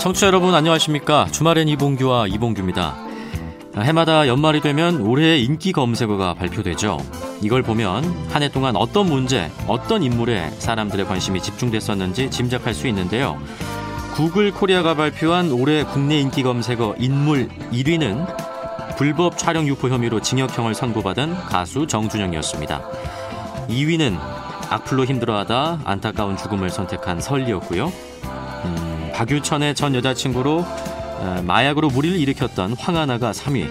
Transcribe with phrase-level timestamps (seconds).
[0.00, 1.26] 청취자 여러분 안녕하십니까?
[1.26, 2.96] 주말엔 이봉규와 이봉규입니다.
[3.76, 6.98] 해마다 연말이 되면 올해의 인기 검색어가 발표되죠
[7.42, 13.38] 이걸 보면 한 해 동안 어떤 문제 어떤 인물에 사람들의 관심이 집중됐었는지 짐작할 수 있는데요.
[14.14, 21.34] 구글 코리아가 발표한 올해 국내 인기 검색어 인물 1위는 불법 촬영 유포 혐의로 징역형을 선고받은
[21.46, 22.82] 가수 정준영이었습니다.
[23.68, 24.18] 2위는
[24.70, 27.92] 악플로 힘들어하다 안타까운 죽음을 선택한 설리였고요.
[29.14, 33.70] 박유천의 전 여자친구로 어, 마약으로 무리를 일으켰던 황하나가 3위,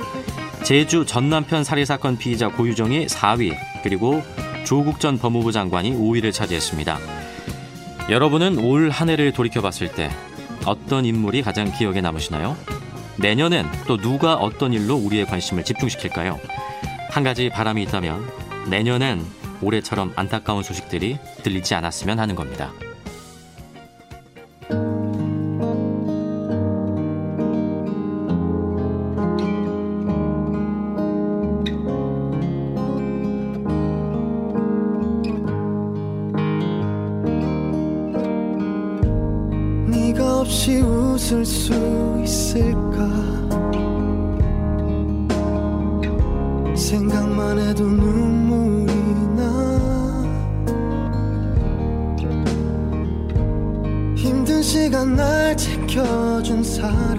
[0.64, 4.22] 제주 전 남편 살해 사건 피의자 고유정이 4위, 그리고
[4.66, 7.00] 조국 전 법무부 장관이 5위를 차지했습니다.
[8.10, 10.10] 여러분은 올 한 해를 돌이켜 봤을 때
[10.66, 12.56] 어떤 인물이 가장 기억에 남으시나요?
[13.18, 16.40] 내년엔 또 누가 어떤 일로 우리의 관심을 집중시킬까요?
[17.10, 18.30] 한 가지 바람이 있다면
[18.70, 19.26] 내년엔
[19.62, 22.72] 올해처럼 안타까운 소식들이 들리지 않았으면 하는 겁니다.
[41.20, 41.74] 웃을 수
[42.24, 43.06] 있을까?
[46.74, 48.94] 생각만 해도 눈물이
[49.36, 49.44] 나.
[54.16, 57.19] 힘든 시간 날 지켜준 사람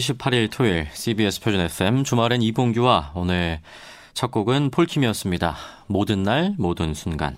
[0.00, 3.60] 28일 토요일 CBS 표준 FM 주말엔 이봉규와 오늘
[4.14, 5.56] 첫 곡은 폴킴이었습니다.
[5.86, 7.36] 모든 날 모든 순간.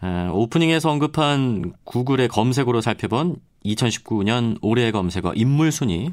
[0.00, 6.12] 어, 오프닝에서 언급한 구글의 검색어로 살펴본 2019년 올해의 검색어 인물 순위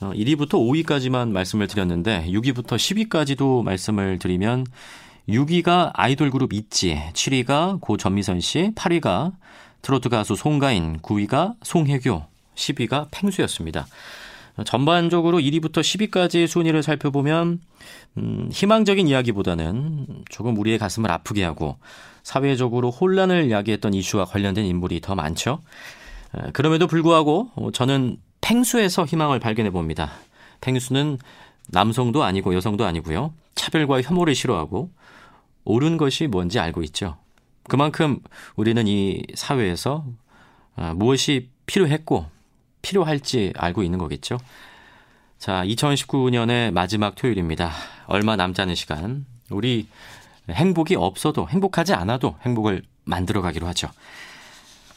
[0.00, 4.66] 어, 1위부터 5위까지만 말씀을 드렸는데 6위부터 10위까지도 말씀을 드리면
[5.28, 9.32] 6위가 아이돌 그룹 있지, 7위가 고 전미선 씨, 8위가
[9.82, 13.86] 트로트 가수 송가인, 9위가 송혜교, 10위가 팽수였습니다.
[14.64, 17.60] 전반적으로 1위부터 10위까지 순위를 살펴보면
[18.16, 21.76] 음, 희망적인 이야기보다는 조금 우리의 가슴을 아프게 하고
[22.22, 25.60] 사회적으로 혼란을 야기했던 이슈와 관련된 인물이 더 많죠.
[26.52, 30.10] 그럼에도 불구하고 저는 팽수에서 희망을 발견해 봅니다.
[30.60, 31.18] 팽수는
[31.68, 33.32] 남성도 아니고 여성도 아니고요.
[33.54, 34.90] 차별과 혐오를 싫어하고
[35.64, 37.16] 옳은 것이 뭔지 알고 있죠.
[37.64, 38.20] 그만큼
[38.54, 40.04] 우리는 이 사회에서
[40.76, 42.26] 아, 무엇이 필요했고
[42.86, 44.38] 필요할지 알고 있는 거겠죠.
[45.38, 47.72] 자, 2019년의 마지막 토요일입니다.
[48.06, 49.26] 얼마 남지 않은 시간.
[49.50, 49.88] 우리
[50.48, 53.88] 행복이 없어도 행복하지 않아도 행복을 만들어 가기로 하죠.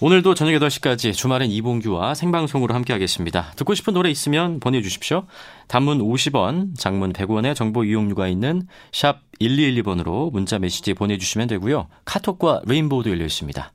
[0.01, 3.51] 오늘도 저녁 8시까지 주말엔 이봉규와 생방송으로 함께하겠습니다.
[3.57, 5.25] 듣고 싶은 노래 있으면 보내주십시오.
[5.67, 11.88] 단문 50원, 장문 100원의 정보 이용료가 있는 샵 1212번으로 문자 메시지 보내주시면 되고요.
[12.06, 13.73] 카톡과 레인보우도 열려 있습니다.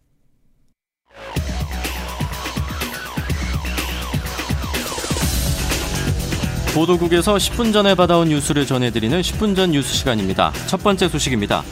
[6.74, 10.52] 보도국에서 10분 전에 받아온 뉴스를 전해드리는 10분 전 뉴스 시간입니다.
[10.66, 11.62] 첫 번째 소식입니다.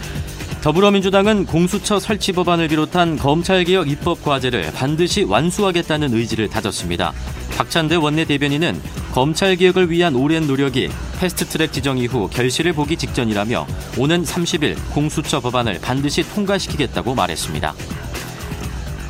[0.63, 7.13] 더불어민주당은 공수처 설치 법안을 비롯한 검찰개혁 입법 과제를 반드시 완수하겠다는 의지를 다졌습니다.
[7.57, 8.81] 박찬대 원내대변인은
[9.13, 10.89] 검찰개혁을 위한 오랜 노력이
[11.19, 13.67] 패스트트랙 지정 이후 결실을 보기 직전이라며
[13.99, 17.75] 오는 30일 공수처 법안을 반드시 통과시키겠다고 말했습니다.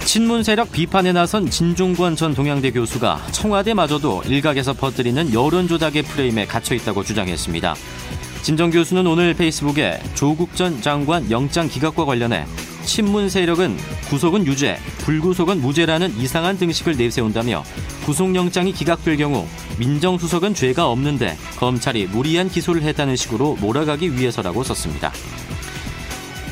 [0.05, 6.75] 친문 세력 비판에 나선 진중권 전 동양대 교수가 청와대마저도 일각에서 퍼뜨리는 여론 조작의 프레임에 갇혀
[6.75, 7.75] 있다고 주장했습니다.
[8.43, 12.45] 진정 교수는 오늘 페이스북에 조국 전 장관 영장 기각과 관련해
[12.85, 13.77] 친문 세력은
[14.11, 17.63] 구속은 유죄, 불구속은 무죄라는 이상한 등식을 내세운다며
[18.05, 19.47] 구속영장이 기각될 경우
[19.79, 25.13] 민정수석은 죄가 없는데 검찰이 무리한 기소를 했다는 식으로 몰아가기 위해서라고 썼습니다.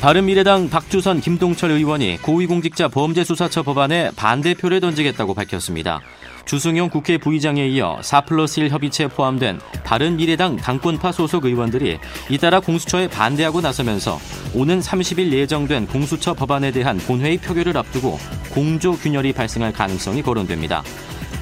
[0.01, 6.01] 바른미래당 박주선 김동철 의원이 고위공직자 범죄수사처 법안에 반대표를 던지겠다고 밝혔습니다.
[6.45, 11.99] 주승용 국회 부의장에 이어 4 플러스 1 협의체에 포함된 바른미래당 당권파 소속 의원들이
[12.31, 14.17] 잇따라 공수처에 반대하고 나서면서
[14.55, 18.17] 오는 30일 예정된 공수처 법안에 대한 본회의 표결을 앞두고
[18.49, 20.81] 공조 균열이 발생할 가능성이 거론됩니다.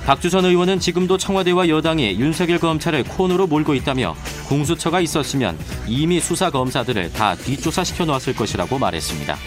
[0.09, 4.15] 박주선 의원은 지금도 청와대와 여당이 윤석열 검찰을 코너로 몰고 있다며
[4.47, 5.55] 공수처가 있었으면
[5.87, 9.37] 이미 수사 검사들을 다 뒷조사시켜 놓았을 것이라고 말했습니다.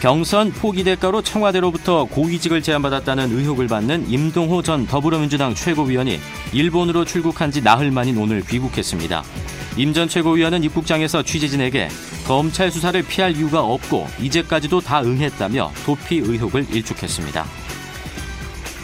[0.00, 6.18] 경선 포기 대가로 청와대로부터 고위직을 제안받았다는 의혹을 받는 임동호 전 더불어민주당 최고위원이
[6.54, 9.22] 일본으로 출국한 지 나흘 만인 오늘 귀국했습니다.
[9.76, 11.88] 임 전 최고위원은 입국장에서 취재진에게
[12.26, 17.65] 검찰 수사를 피할 이유가 없고 이제까지도 다 응했다며 도피 의혹을 일축했습니다.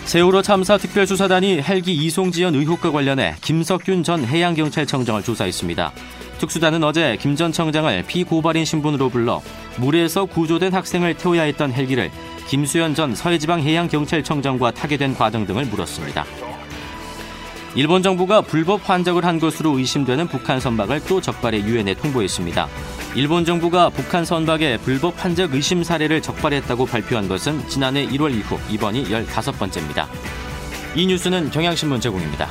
[0.04, 5.93] 세월호 참사 특별수사단이 헬기 이송 지연 의혹과 관련해 김석균 전 해양경찰청장을 조사했습니다.
[6.38, 9.40] 특수단은 어제 김 전 청장을 피고발인 신분으로 불러
[9.78, 12.10] 물에서 구조된 학생을 태워야 했던 헬기를
[12.49, 16.26] 김수현 전 서해지방 해양경찰청장과 타게 된 과정 등을 물었습니다.
[17.74, 22.69] 일본 정부가 불법 환적을 한 것으로 의심되는 북한 선박을 또 적발해 유엔에 통보했습니다.
[23.14, 29.04] 일본 정부가 북한 선박의 불법 환적 의심 사례를 적발했다고 발표한 것은 지난해 1월 이후 이번이
[29.04, 30.06] 15번째입니다.
[30.94, 32.48] 이 뉴스는 경향신문 제공입니다.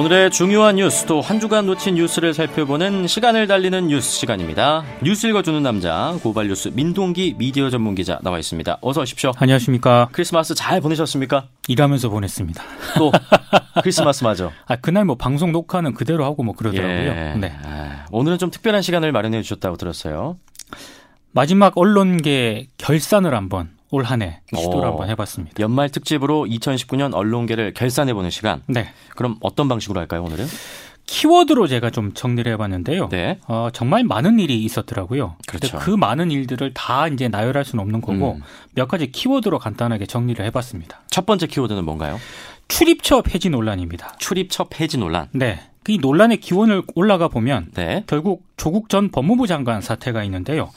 [0.00, 4.82] 오늘의 중요한 뉴스 또 한 주간 놓친 뉴스를 살펴보는 시간을 달리는 뉴스 시간입니다.
[5.02, 8.78] 뉴스 읽어주는 남자 고발 뉴스 민동기 미디어 전문 기자 나와 있습니다.
[8.80, 9.32] 어서 오십시오.
[9.36, 10.08] 안녕하십니까.
[10.12, 11.48] 크리스마스 잘 보내셨습니까?
[11.68, 12.62] 일하면서 보냈습니다.
[12.96, 13.12] 또
[13.82, 14.50] 크리스마스 맞아.
[14.66, 17.10] 아 그날 뭐 방송 녹화는 그대로 하고 뭐 그러더라고요.
[17.10, 17.34] 예.
[17.38, 17.52] 네.
[17.62, 20.38] 아, 오늘은 좀 특별한 시간을 마련해 주셨다고 들었어요.
[21.32, 24.90] 마지막 언론계 결산을 한번 올 한해 시도를 오.
[24.92, 25.56] 한번 해봤습니다.
[25.60, 28.62] 연말 특집으로 2019년 언론계를 결산해보는 시간.
[28.66, 28.88] 네.
[29.16, 30.46] 그럼 어떤 방식으로 할까요, 오늘은?
[31.06, 33.08] 키워드로 제가 좀 정리를 해봤는데요.
[33.08, 33.38] 네.
[33.48, 35.34] 어, 정말 많은 일이 있었더라고요.
[35.48, 35.78] 그렇죠.
[35.78, 38.42] 그 많은 일들을 다 이제 나열할 수는 없는 거고 음.
[38.76, 41.00] 몇 가지 키워드로 간단하게 정리를 해봤습니다.
[41.08, 42.20] 첫 번째 키워드는 뭔가요?
[42.68, 44.14] 출입처 폐지 논란입니다.
[44.20, 45.26] 출입처 폐지 논란.
[45.32, 45.58] 네.
[45.88, 48.04] 이 논란의 기원을 올라가 보면 네.
[48.06, 50.70] 결국 조국 전 법무부 장관 사태가 있는데요.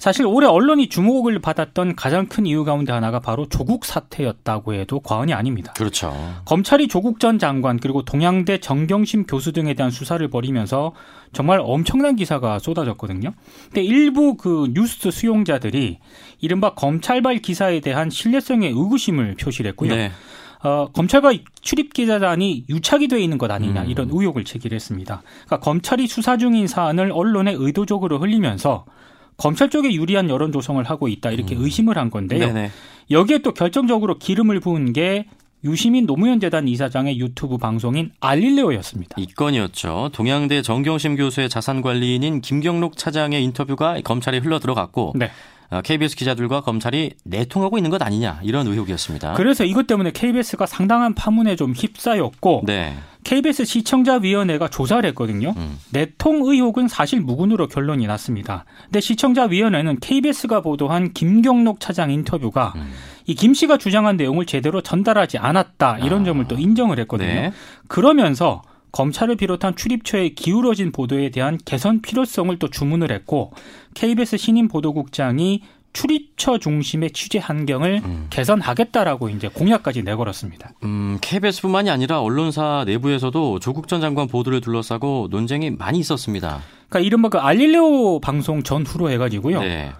[0.00, 5.34] 사실 올해 언론이 주목을 받았던 가장 큰 이유 가운데 하나가 바로 조국 사태였다고 해도 과언이
[5.34, 5.74] 아닙니다.
[5.76, 6.16] 그렇죠.
[6.46, 10.94] 검찰이 조국 전 장관 그리고 동양대 정경심 교수 등에 대한 수사를 벌이면서
[11.34, 13.32] 정말 엄청난 기사가 쏟아졌거든요.
[13.66, 15.98] 근데 일부 그 뉴스 수용자들이
[16.40, 19.94] 이른바 검찰발 기사에 대한 신뢰성에 의구심을 표시를 했고요.
[19.94, 20.10] 네.
[20.62, 23.90] 어, 검찰과 출입 기자단이 유착이 돼 있는 것 아니냐 음.
[23.90, 25.20] 이런 의혹을 제기를 했습니다.
[25.44, 28.86] 그러니까 검찰이 수사 중인 사안을 언론에 의도적으로 흘리면서
[29.40, 32.44] 검찰 쪽에 유리한 여론 조성을 하고 있다 이렇게 의심을 한 건데요.
[32.44, 32.54] 음.
[32.54, 32.70] 네네.
[33.10, 35.26] 여기에 또 결정적으로 기름을 부은 게
[35.64, 39.16] 유시민 노무현 재단 이사장의 유튜브 방송인 알릴레오였습니다.
[39.18, 40.10] 이 건이었죠.
[40.12, 45.30] 동양대 정경심 교수의 자산 관리인인 김경록 차장의 인터뷰가 검찰에 흘러 들어갔고 네.
[45.70, 49.34] 어, KBS 기자들과 검찰이 내통하고 있는 것 아니냐 이런 의혹이었습니다.
[49.34, 52.94] 그래서 이것 때문에 KBS가 상당한 파문에 좀 휩싸였고 네.
[53.24, 55.54] KBS 시청자위원회가 조사를 했거든요.
[55.56, 55.78] 음.
[55.90, 58.64] 내통 의혹은 사실 무근으로 결론이 났습니다.
[58.84, 62.90] 근데 시청자위원회는 KBS가 보도한 김경록 차장 인터뷰가 음.
[63.26, 66.24] 이김 씨가 주장한 내용을 제대로 전달하지 않았다 이런 아.
[66.24, 67.28] 점을 또 인정을 했거든요.
[67.28, 67.52] 네.
[67.88, 68.62] 그러면서
[68.92, 73.52] 검찰을 비롯한 출입처에 기울어진 보도에 대한 개선 필요성을 또 주문을 했고
[73.94, 75.62] KBS 신임 보도국장이
[75.92, 78.26] 출입처 중심의 취재 환경을 음.
[78.30, 80.72] 개선하겠다라고 이제 공약까지 내걸었습니다.
[80.84, 86.60] 음, KBS뿐만이 아니라 언론사 내부에서도 조국 전 장관 보도를 둘러싸고 논쟁이 많이 있었습니다.
[86.88, 89.60] 그러니까 이른바 그 알릴레오 방송 전후로 해가지고요.
[89.60, 89.92] 네.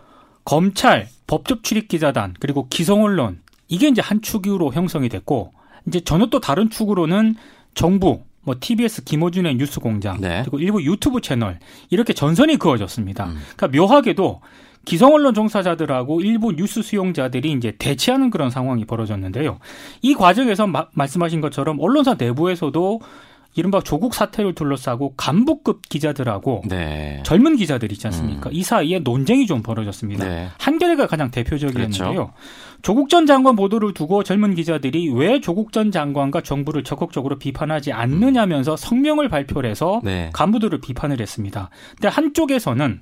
[0.44, 5.52] 검찰, 법적 출입 기자단 그리고 기성 언론 이게 이제 한 축으로 형성이 됐고
[5.86, 7.36] 이제 전혀 또 다른 축으로는
[7.74, 10.40] 정부 뭐 TBS 김어준의 뉴스공장 네.
[10.42, 11.58] 그리고 일부 유튜브 채널
[11.90, 13.26] 이렇게 전선이 그어졌습니다.
[13.26, 13.40] 음.
[13.56, 14.40] 그러니까 묘하게도
[14.84, 19.58] 기성 언론 종사자들하고 일부 뉴스 수용자들이 이제 대치하는 그런 상황이 벌어졌는데요.
[20.02, 23.00] 이 과정에서 마- 말씀하신 것처럼 언론사 내부에서도
[23.54, 27.20] 이른바 조국 사태를 둘러싸고 간부급 기자들하고 네.
[27.24, 28.48] 젊은 기자들 있지 않습니까?
[28.52, 30.24] 이 사이에 논쟁이 좀 벌어졌습니다.
[30.24, 30.48] 네.
[30.58, 32.12] 한겨레가 가장 대표적이었는데요.
[32.12, 32.32] 그렇죠.
[32.82, 38.76] 조국 전 장관 보도를 두고 젊은 기자들이 왜 조국 전 장관과 정부를 적극적으로 비판하지 않느냐면서
[38.76, 40.30] 성명을 발표를 해서 네.
[40.32, 41.68] 간부들을 비판을 했습니다.
[41.90, 43.00] 근데 한쪽에서는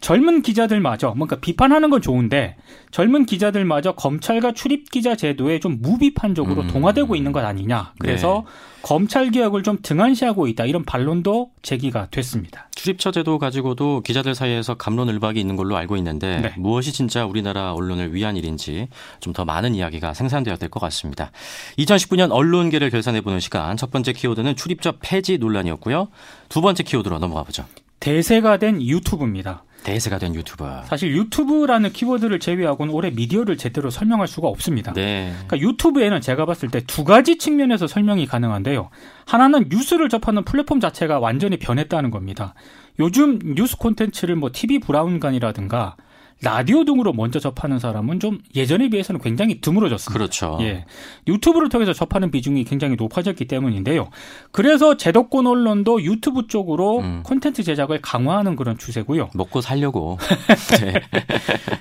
[0.00, 2.56] 젊은 기자들마저 뭔가 비판하는 건 좋은데
[2.92, 6.68] 젊은 기자들마저 검찰과 출입 기자 제도에 좀 무비판적으로 음.
[6.68, 7.92] 동화되고 있는 것 아니냐.
[7.98, 8.44] 그래서
[8.82, 10.64] 검찰 개혁을 좀 등한시하고 있다.
[10.64, 12.68] 이런 반론도 제기가 됐습니다.
[12.74, 16.54] 출입처 제도 가지고도 기자들 사이에서 감론을박이 있는 걸로 알고 있는데 네.
[16.56, 18.88] 무엇이 진짜 우리나라 언론을 위한 일인지
[19.20, 21.30] 좀 더 많은 이야기가 생산되어야 될 것 같습니다.
[21.78, 26.08] 2019년 언론계를 결산해 보는 시간 첫 번째 키워드는 출입처 폐지 논란이었고요.
[26.48, 27.64] 두 번째 키워드로 넘어가 보죠.
[28.00, 29.62] 대세가 된 유튜브입니다.
[29.82, 30.64] 대세가 된 유튜브.
[30.86, 34.92] 사실 유튜브라는 키워드를 제외하고는 올해 미디어를 제대로 설명할 수가 없습니다.
[34.92, 35.32] 네.
[35.46, 38.90] 그러니까 유튜브에는 제가 봤을 때 두 가지 측면에서 설명이 가능한데요.
[39.26, 42.54] 하나는 뉴스를 접하는 플랫폼 자체가 완전히 변했다는 겁니다.
[42.98, 45.96] 요즘 뉴스 콘텐츠를 뭐 TV 브라운관이라든가
[46.42, 50.18] 라디오 등으로 먼저 접하는 사람은 좀 예전에 비해서는 굉장히 드물어졌습니다.
[50.18, 50.58] 그렇죠.
[50.62, 50.86] 예.
[51.28, 54.08] 유튜브를 통해서 접하는 비중이 굉장히 높아졌기 때문인데요.
[54.50, 57.22] 그래서 제도권 언론도 유튜브 쪽으로 음.
[57.24, 59.30] 콘텐츠 제작을 강화하는 그런 추세고요.
[59.34, 60.18] 먹고 살려고.
[60.80, 60.94] 네.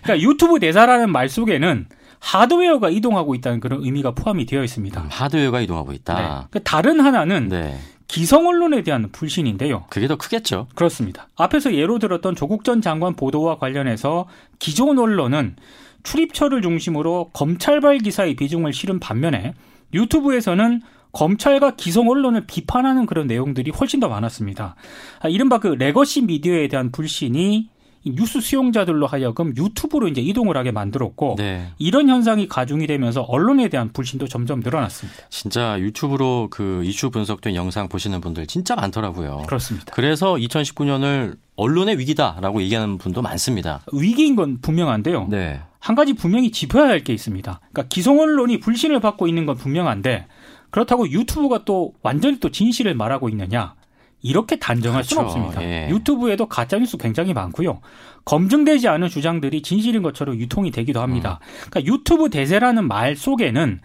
[0.03, 1.87] 그러니까 유튜브 대사라는 말 속에는
[2.19, 5.01] 하드웨어가 이동하고 있다는 그런 의미가 포함이 되어 있습니다.
[5.01, 5.95] 음, 하드웨어가 이동하고 네.
[5.95, 6.47] 있다.
[6.51, 7.77] 그 다른 하나는 네.
[8.09, 9.85] 기성 언론에 대한 불신인데요.
[9.89, 10.67] 그게 더 크겠죠.
[10.73, 11.29] 그렇습니다.
[11.35, 14.25] 앞에서 예로 들었던 조국 전 장관 보도와 관련해서
[14.57, 15.55] 기존 언론은
[16.01, 19.53] 출입처를 중심으로 검찰발 기사의 비중을 실은 반면에
[19.93, 24.75] 유튜브에서는 검찰과 기성 언론을 비판하는 그런 내용들이 훨씬 더 많았습니다.
[25.19, 27.69] 아, 이른바 그 legacy 미디어에 대한 불신이 이
[28.05, 31.67] 뉴스 수용자들로 하여금 유튜브로 이제 이동을 하게 만들었고 네.
[31.77, 35.19] 이런 현상이 가중이 되면서 언론에 대한 불신도 점점 늘어났습니다.
[35.29, 39.43] 진짜 유튜브로 그 이슈 분석된 영상 보시는 분들 진짜 많더라고요.
[39.47, 39.93] 그렇습니다.
[39.93, 43.81] 그래서 2019년을 언론의 위기다라고 얘기하는 분도 많습니다.
[43.91, 45.27] 위기인 건 분명한데요.
[45.29, 45.59] 네.
[45.79, 47.59] 한 가지 분명히 짚어야 할 게 있습니다.
[47.71, 50.25] 그러니까 기성 언론이 불신을 받고 있는 건 분명한데
[50.71, 53.73] 그렇다고 유튜브가 또 완전히 또 진실을 말하고 있느냐?
[54.21, 55.39] 이렇게 단정할 수는 그렇죠.
[55.39, 55.63] 없습니다.
[55.63, 55.89] 예.
[55.89, 57.79] 유튜브에도 가짜 뉴스 굉장히 많고요.
[58.25, 61.39] 검증되지 않은 주장들이 진실인 것처럼 유통이 되기도 합니다.
[61.41, 61.69] 음.
[61.69, 63.79] 그러니까 유튜브 대세라는 말 속에는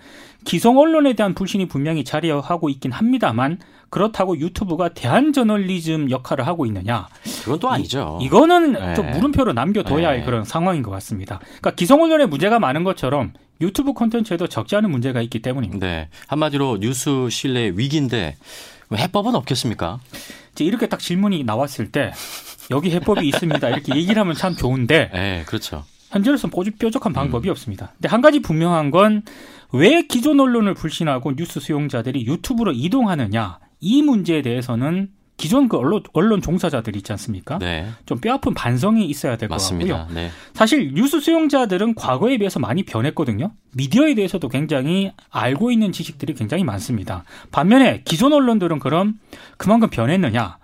[0.45, 7.07] 기성 언론에 대한 불신이 분명히 자리하고 있긴 합니다만 그렇다고 유튜브가 대한 저널리즘 역할을 하고 있느냐?
[7.45, 8.19] 그건 또 아니죠.
[8.21, 8.95] 이 거는 네.
[8.95, 10.25] 좀 물음표로 남겨둬야 할 네.
[10.25, 11.39] 그런 상황인 것 같습니다.
[11.39, 15.87] 그러니까 기성 언론에 문제가 많은 것처럼 유튜브 콘텐츠에도 적지 않은 문제가 있기 때문입니다.
[15.87, 16.09] 네.
[16.27, 18.37] 한마디로 뉴스 신뢰 위기인데
[18.93, 20.01] 해법은 없겠습니까?
[20.53, 22.13] 이제 이렇게 딱 질문이 나왔을 때
[22.71, 23.69] 여기 해법이 있습니다.
[23.69, 25.85] 이렇게 얘기를 하면 참 좋은데 네, 그렇죠.
[26.11, 27.15] 현재로서는 뾰족- 뾰족한 음.
[27.15, 27.93] 방법이 없습니다.
[27.95, 29.23] 근데 한 가지 분명한 건
[29.73, 36.41] 왜 기존 언론을 불신하고 뉴스 수용자들이 유튜브로 이동하느냐 이 문제에 대해서는 기존 그 언론, 언론
[36.41, 37.59] 종사자들 있지 않습니까?
[37.59, 37.89] 네.
[38.07, 40.07] 좀 뼈아픈 반성이 있어야 될 것 같고요.
[40.15, 40.31] 네.
[40.55, 43.51] 사실 뉴스 수용자들은 과거에 비해서 많이 변했거든요.
[43.75, 47.25] 미디어에 대해서도 굉장히 알고 있는 지식들이 굉장히 많습니다.
[47.51, 49.19] 반면에 기존 언론들은 그럼
[49.57, 50.59] 그만큼 변했느냐?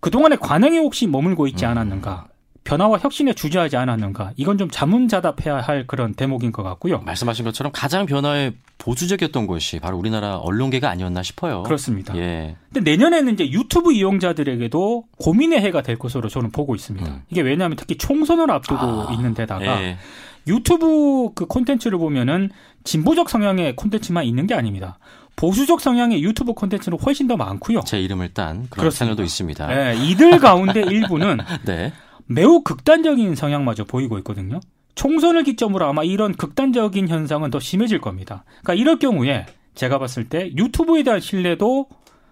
[0.00, 2.26] 그동안의 관행에 혹시 머물고 있지 않았는가?
[2.64, 4.32] 변화와 혁신에 주저하지 않았는가?
[4.36, 7.00] 이건 좀 자문자답해야 할 그런 대목인 것 같고요.
[7.00, 11.62] 말씀하신 것처럼 가장 변화에 보수적이었던 것이 바로 우리나라 언론계가 아니었나 싶어요.
[11.62, 12.16] 그렇습니다.
[12.16, 12.56] 예.
[12.72, 17.06] 근데 내년에는 이제 유튜브 이용자들에게도 고민의 해가 될 것으로 저는 보고 있습니다.
[17.06, 17.22] 음.
[17.30, 19.98] 이게 왜냐하면 특히 총선을 앞두고 아, 있는 데다가 예.
[20.46, 22.50] 유튜브 그 콘텐츠를 보면은
[22.84, 24.98] 진보적 성향의 콘텐츠만 있는 게 아닙니다.
[25.36, 27.80] 보수적 성향의 유튜브 콘텐츠는 훨씬 더 많고요.
[27.86, 28.98] 제 이름을 딴 그런 그렇습니다.
[28.98, 29.66] 채널도 있습니다.
[29.66, 31.92] 네, 이들 가운데 일부는 네.
[32.26, 34.60] 매우 극단적인 성향마저 보이고 있거든요.
[34.94, 38.44] 총선을 기점으로 아마 이런 극단적인 현상은 더 심해질 겁니다.
[38.62, 41.88] 그러니까 이럴 경우에 제가 봤을 때 유튜브에 대한 신뢰도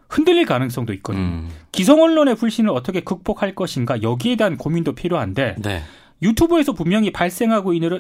[0.09, 1.25] 흔들릴 가능성도 있거든요.
[1.25, 1.49] 음.
[1.73, 5.83] 기성 언론의 불신을 어떻게 극복할 것인가 여기에 대한 고민도 필요한데 네.
[6.23, 7.99] 유튜브에서 분명히 발생하고 있는,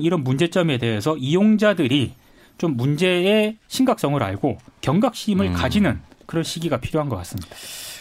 [0.00, 2.14] 이런 문제점에 대해서 이용자들이
[2.56, 5.52] 좀 문제의 심각성을 알고 경각심을 음.
[5.52, 7.54] 가지는 그런 시기가 필요한 것 같습니다.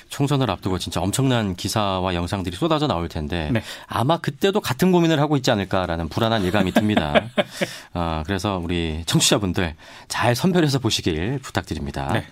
[0.10, 3.62] 총선을 앞두고 진짜 엄청난 기사와 영상들이 쏟아져 나올 텐데 네.
[3.88, 7.30] 아마 그때도 같은 고민을 하고 있지 않을까라는 불안한 예감이 듭니다.
[7.94, 9.76] 아, 그래서 우리 청취자분들
[10.08, 12.12] 잘 선별해서 보시길 부탁드립니다.
[12.14, 12.26] 네.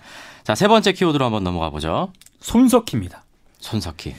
[0.44, 2.12] 자, 세 번째 키워드로 한번 넘어가 보죠.
[2.40, 3.24] 손석희입니다.
[3.58, 4.14] 손석희.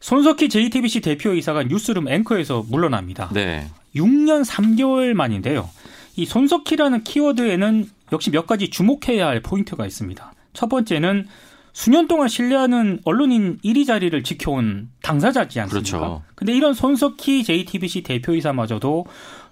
[0.00, 3.28] 손석희 JTBC 대표이사가 뉴스룸 앵커에서 물러납니다.
[3.32, 3.68] 네.
[3.94, 5.68] 6년 3개월 만인데요.
[6.16, 10.32] 이 손석희라는 키워드에는 역시 몇 가지 주목해야 할 포인트가 있습니다.
[10.52, 11.26] 첫 번째는
[11.72, 15.98] 수년 동안 신뢰하는 언론인 1위 자리를 지켜온 당사자지 않습니까?
[15.98, 16.22] 그렇죠.
[16.34, 19.06] 근데 이런 손석희 JTBC 대표이사마저도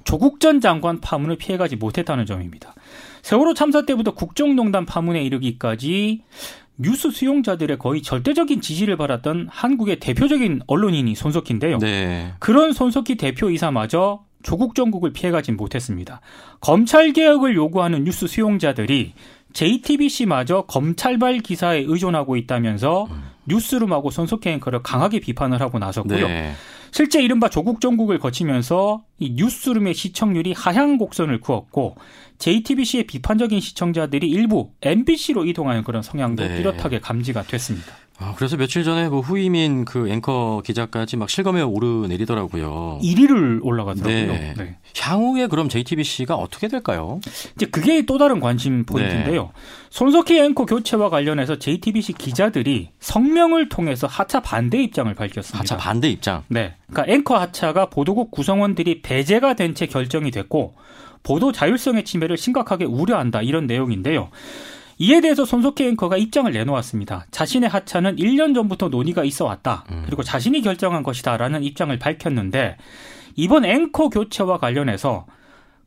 [0.05, 2.75] 조국 전 장관 파문을 피해가지 못했다는 점입니다.
[3.23, 6.23] 세월호 참사 때부터 국정농단 파문에 이르기까지
[6.77, 11.79] 뉴스 수용자들의 거의 절대적인 지지를 받았던 한국의 대표적인 언론인이 손석희인데요.
[11.79, 12.33] 네.
[12.39, 16.23] 그런 손석희 대표이사마저 조국 정국을 피해가진 못했습니다.
[16.61, 19.13] 검찰 개혁을 요구하는 뉴스 수용자들이
[19.53, 23.23] JTBC마저 검찰발 기사에 의존하고 있다면서 음.
[23.47, 26.29] 뉴스룸하고 손석희 앵커를 강하게 비판을 하고 나섰고요.
[26.29, 26.53] 네.
[26.93, 31.97] 실제 이른바 조국 정국을 거치면서 이 뉴스룸의 시청률이 하향 곡선을 그었고
[32.39, 36.57] JTBC의 비판적인 시청자들이 일부 MBC로 이동하는 그런 성향도 네.
[36.57, 37.93] 뚜렷하게 감지가 됐습니다.
[38.23, 42.99] 아, 그래서 며칠 전에 뭐 후이민 그 앵커 기자까지 막 실검에 오르내리더라고요.
[43.03, 44.27] 1위를 올라가더라고요.
[44.33, 44.55] 네.
[44.59, 44.77] 네.
[44.99, 47.21] 향후에 그럼 JTBC가 어떻게 될까요?
[47.57, 49.43] 이제 그게 또 다른 관심 포인트인데요.
[49.45, 49.51] 네.
[49.89, 55.59] 손석희 앵커 교체와 관련해서 JTBC 기자들이 성명을 통해서 하차 반대 입장을 밝혔습니다.
[55.59, 56.45] 하차 반대 입장.
[56.49, 56.75] 네.
[56.91, 60.75] 그러니까 앵커 하차가 보도국 구성원들이 배제가 된 채 결정이 됐고
[61.23, 64.31] 보도 자율성의 침해를 심각하게 우려한다 이런 내용인데요.
[65.03, 67.25] 이에 대해서 손석희 앵커가 입장을 내놓았습니다.
[67.31, 69.87] 자신의 하차는 1년 전부터 논의가 있어 왔다.
[69.91, 70.03] 음.
[70.05, 72.77] 그리고 자신이 결정한 것이다라는 입장을 밝혔는데
[73.35, 75.25] 이번 앵커 교체와 관련해서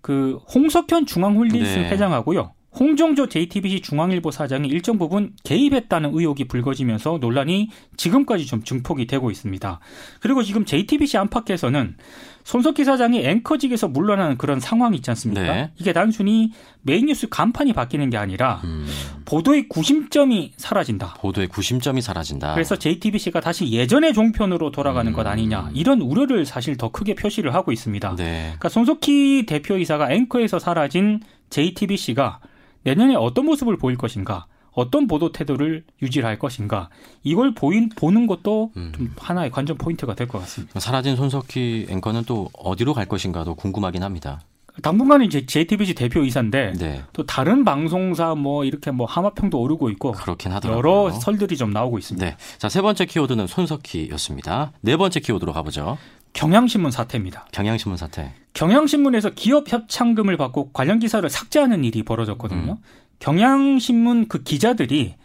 [0.01, 1.89] 그 홍석현 중앙홀딩스 네.
[1.91, 2.53] 회장하고요.
[2.79, 9.79] 홍정조 JTBC 중앙일보 사장이 일정 부분 개입했다는 의혹이 불거지면서 논란이 지금까지 좀 증폭이 되고 있습니다.
[10.21, 11.97] 그리고 지금 JTBC 안팎에서는
[12.43, 15.41] 손석희 사장이 앵커직에서 물러나는 그런 상황이 있지 않습니까?
[15.41, 15.71] 네.
[15.77, 18.85] 이게 단순히 메인 뉴스 간판이 바뀌는 게 아니라 음,
[19.25, 21.15] 보도의 구심점이 사라진다.
[21.19, 22.53] 보도의 구심점이 사라진다.
[22.53, 25.15] 그래서 JTBC가 다시 예전의 종편으로 돌아가는 음.
[25.15, 28.15] 것 아니냐 이런 우려를 사실 더 크게 표시를 하고 있습니다.
[28.15, 28.41] 네.
[28.43, 32.39] 그러니까 손석희 대표이사가 앵커에서 사라진 JTBC가
[32.83, 36.89] 내년에 어떤 모습을 보일 것인가, 어떤 보도 태도를 유지를 할 것인가,
[37.23, 38.91] 이걸 보인 보는 것도 음.
[38.95, 40.79] 좀 하나의 관전 포인트가 될 것 같습니다.
[40.79, 44.41] 사라진 손석희 앵커는 또 어디로 갈 것인가도 궁금하긴 합니다.
[44.81, 47.03] 당분간은 이제 JTBC 대표이사인데 네.
[47.13, 50.77] 또 다른 방송사 뭐 이렇게 뭐 하마평도 오르고 있고 그렇긴 하더라고요.
[50.79, 52.25] 여러 설들이 좀 나오고 있습니다.
[52.25, 52.35] 네.
[52.57, 54.71] 자, 세 번째 키워드는 손석희였습니다.
[54.81, 55.99] 네 번째 키워드로 가보죠.
[56.33, 57.45] 경향신문 사태입니다.
[57.51, 58.33] 경향신문 사태.
[58.53, 62.77] 경향신문에서 기업 협찬금을 받고 관련 기사를 삭제하는 일이 벌어졌거든요.
[63.19, 65.15] 경향신문 그 기자들이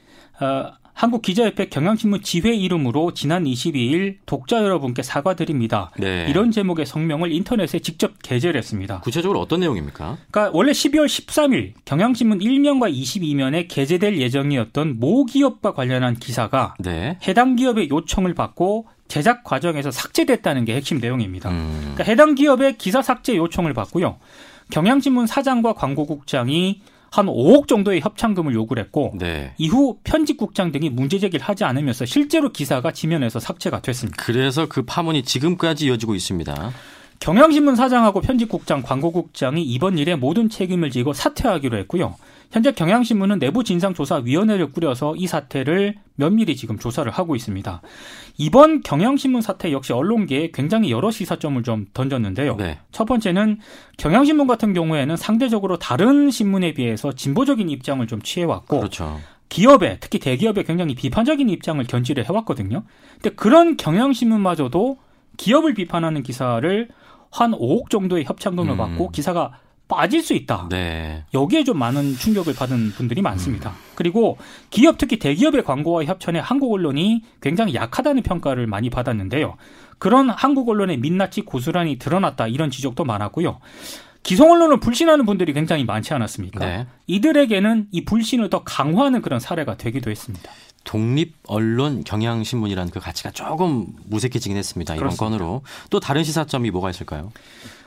[0.41, 5.93] 어, 한국 기자협회 경향신문 지회 이름으로 지난 22일 독자 여러분께 사과드립니다.
[5.97, 6.27] 네.
[6.29, 8.99] 이런 제목의 성명을 인터넷에 직접 게재를 했습니다.
[9.03, 10.19] 구체적으로 어떤 내용입니까?
[10.33, 17.17] 그러니까 원래 12월 13일 경향신문 1면과 22면에 게재될 예정이었던 모 기업과 관련한 기사가 네.
[17.29, 21.51] 해당 기업의 요청을 받고 제작 과정에서 삭제됐다는 게 핵심 내용입니다.
[21.51, 24.19] 음, 그러니까 해당 기업의 기사 삭제 요청을 받고요.
[24.73, 26.81] 경향신문 사장과 광고국장이
[27.11, 29.55] 한 5억 정도의 협찬금을 요구를 했고 네.
[29.59, 34.23] 이후 편집국장 등이 문제 제기를 하지 않으면서 실제로 기사가 지면에서 삭제가 됐습니다.
[34.23, 36.73] 그래서 그 파문이 지금까지 이어지고 있습니다.
[37.21, 42.15] 경향신문 사장하고 편집국장, 광고국장이 이번 일에 모든 책임을 지고 사퇴하기로 했고요.
[42.51, 47.83] 현재 경향신문은 내부 진상조사위원회를 꾸려서 이 사태를 면밀히 지금 조사를 하고 있습니다.
[48.39, 52.57] 이번 경향신문 사태 역시 언론계에 굉장히 여러 시사점을 좀 던졌는데요.
[52.57, 52.79] 네.
[52.91, 53.59] 첫 번째는
[53.99, 59.21] 경향신문 같은 경우에는 상대적으로 다른 신문에 비해서 진보적인 입장을 좀 취해왔고 그렇죠.
[59.51, 62.85] 기업에 특히 대기업에 굉장히 비판적인 입장을 견지를 해왔거든요.
[63.15, 64.99] 근데 그런 경향신문마저도
[65.37, 66.89] 기업을 비판하는 기사를
[67.31, 68.77] 한 5억 정도의 협찬금을 음.
[68.77, 69.53] 받고 기사가
[69.89, 70.69] 빠질 수 있다.
[70.71, 71.25] 네.
[71.33, 73.73] 여기에 좀 많은 충격을 받은 분들이 많습니다.
[73.95, 74.37] 그리고
[74.69, 79.57] 기업 특히 대기업의 광고와 협찬에 한국 언론이 굉장히 약하다는 평가를 많이 받았는데요.
[79.99, 83.61] 그런 한국 언론의 민낯이 고스란히 드러났다 이런 지적도 많았고요.
[84.23, 86.65] 기성 언론을 불신하는 분들이 굉장히 많지 않았습니까?
[86.65, 86.87] 네.
[87.07, 90.51] 이들에게는 이 불신을 더 강화하는 그런 사례가 되기도 했습니다.
[90.85, 94.95] 독립 언론 경향 신문이라는 그 가치가 조금 무색해지긴 했습니다.
[94.95, 95.25] 이번 그렇습니다.
[95.25, 95.63] 건으로.
[95.91, 97.31] 또 다른 시사점이 뭐가 있을까요?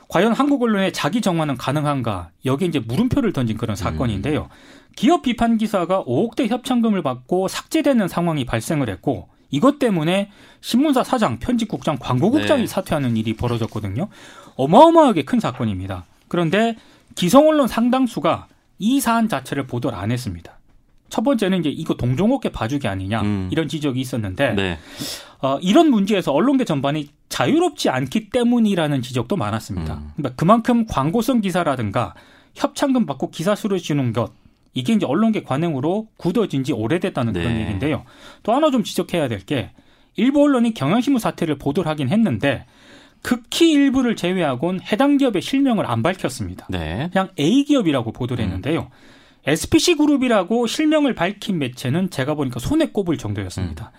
[0.08, 2.30] 과연 한국 언론의 자기 정화는 가능한가?
[2.44, 4.48] 여기에 이제 물음표를 던진 그런 사건인데요.
[4.94, 11.38] 기업 비판 기사가 5억 대 협찬금을 받고 삭제되는 상황이 발생을 했고 이것 때문에 신문사 사장,
[11.38, 12.66] 편집국장, 광고국장이 네.
[12.66, 14.08] 사퇴하는 일이 벌어졌거든요.
[14.56, 16.04] 어마어마하게 큰 사건입니다.
[16.28, 16.76] 그런데
[17.14, 20.58] 기성 언론 상당수가 이 사안 자체를 보도를 안 했습니다.
[21.12, 23.48] 첫 번째는 이제 이거 동종업계 봐주기 아니냐 음.
[23.52, 24.78] 이런 지적이 있었는데 네.
[25.42, 29.94] 어, 이런 문제에서 언론계 전반이 자유롭지 않기 때문이라는 지적도 많았습니다.
[29.94, 30.10] 음.
[30.16, 32.14] 그러니까 그만큼 광고성 기사라든가
[32.54, 34.32] 협찬금 받고 기사 수를 주는 것
[34.72, 37.60] 이게 이제 언론계 관행으로 굳어진 지 오래됐다는 그런 네.
[37.60, 38.04] 얘기인데요.
[38.42, 39.70] 또 하나 좀 지적해야 될 게
[40.16, 42.64] 일부 언론이 경향신문 사태를 보도를 하긴 했는데
[43.20, 46.66] 극히 일부를 제외하고는 해당 기업의 실명을 안 밝혔습니다.
[46.70, 47.10] 네.
[47.12, 48.88] 그냥 A 기업이라고 보도를 했는데요.
[49.46, 53.92] SPC 그룹이라고 실명을 밝힌 매체는 제가 보니까 손에 꼽을 정도였습니다.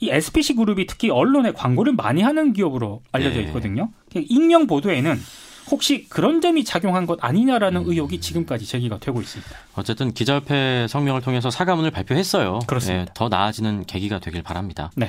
[0.00, 3.46] 이 SPC 그룹이 특히 언론에 광고를 많이 하는 기업으로 알려져 네.
[3.46, 3.90] 있거든요.
[4.14, 5.18] 익명 보도에는
[5.70, 9.50] 혹시 그런 점이 작용한 것 아니냐라는 의혹이 지금까지 제기가 되고 있습니다.
[9.74, 12.60] 어쨌든 기자협회 성명을 통해서 사과문을 발표했어요.
[12.66, 13.02] 그렇습니다.
[13.02, 14.90] 예, 더 나아지는 계기가 되길 바랍니다.
[14.94, 15.08] 네.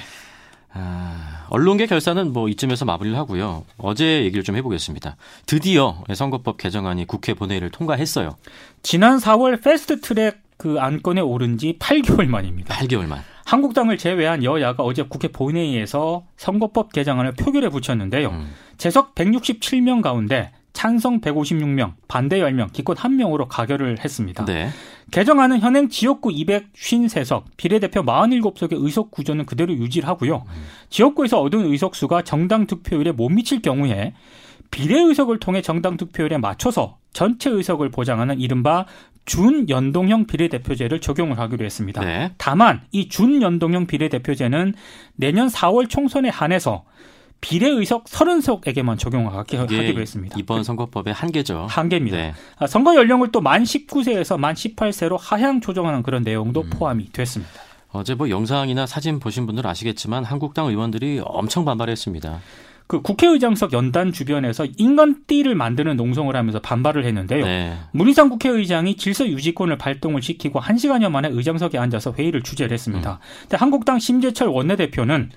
[0.78, 3.64] 아, 언론계 결산은 뭐 이쯤에서 마무리를 하고요.
[3.78, 5.16] 어제 얘기를 좀 해보겠습니다.
[5.46, 8.36] 드디어 선거법 개정안이 국회 본회의를 통과했어요.
[8.84, 12.76] 지난 4월 패스트트랙 그 안건에 오른 지 8개월 만입니다.
[12.76, 13.22] 8개월 만.
[13.46, 18.30] 한국당을 제외한 여야가 어제 국회 본회의에서 선거법 개정안을 표결에 붙였는데요.
[18.30, 18.52] 음.
[18.78, 24.44] 재석 167명 가운데 찬성 156명, 반대 10명, 기권 1명으로 가결을 했습니다.
[24.46, 24.70] 네.
[25.12, 30.46] 개정안은 현행 지역구 253석, 비례대표 47석의 의석 구조는 그대로 유지를 하고요.
[30.90, 34.14] 지역구에서 얻은 의석수가 정당 득표율에 못 미칠 경우에
[34.72, 38.86] 비례 의석을 통해 정당 득표율에 맞춰서 전체 의석을 보장하는 이른바
[39.26, 42.02] 준연동형 비례대표제를 적용을 하기로 했습니다.
[42.02, 42.32] 네.
[42.38, 44.74] 다만 이 준연동형 비례대표제는
[45.16, 46.84] 내년 4월 총선에 한해서
[47.42, 50.36] 비례의석 30석에게만 적용하기로 했습니다.
[50.40, 51.68] 이번 선거법의 한계죠.
[51.70, 52.18] 한계입니다.
[52.18, 52.34] 네.
[52.58, 56.70] 아, 선거 연령을 또 만 19세에서 만 18세로 하향 조정하는 그런 내용도 음.
[56.72, 57.54] 포함이 됐습니다.
[57.92, 62.40] 어제 뭐 영상이나 사진 보신 분들 아시겠지만 한국당 의원들이 엄청 반발했습니다.
[62.88, 67.44] 그 국회의장석 연단 주변에서 인간띠를 만드는 농성을 하면서 반발을 했는데요.
[67.46, 67.74] 네.
[67.94, 73.20] 문희상 국회의장이 질서 유지권을 발동을 시키고 1시간여 만에 의장석에 앉아서 회의를 주재를 했습니다.
[73.42, 75.32] 근데 한국당 심재철 원내대표는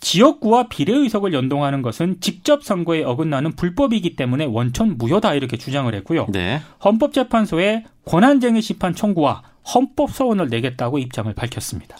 [0.00, 6.26] 지역구와 비례의석을 연동하는 것은 직접 선거에 어긋나는 불법이기 때문에 원천 무효다 이렇게 주장을 했고요.
[6.30, 6.60] 네.
[6.84, 9.42] 헌법재판소에 권한쟁의 심판 청구와
[9.74, 11.96] 헌법 소원을 내겠다고 입장을 밝혔습니다.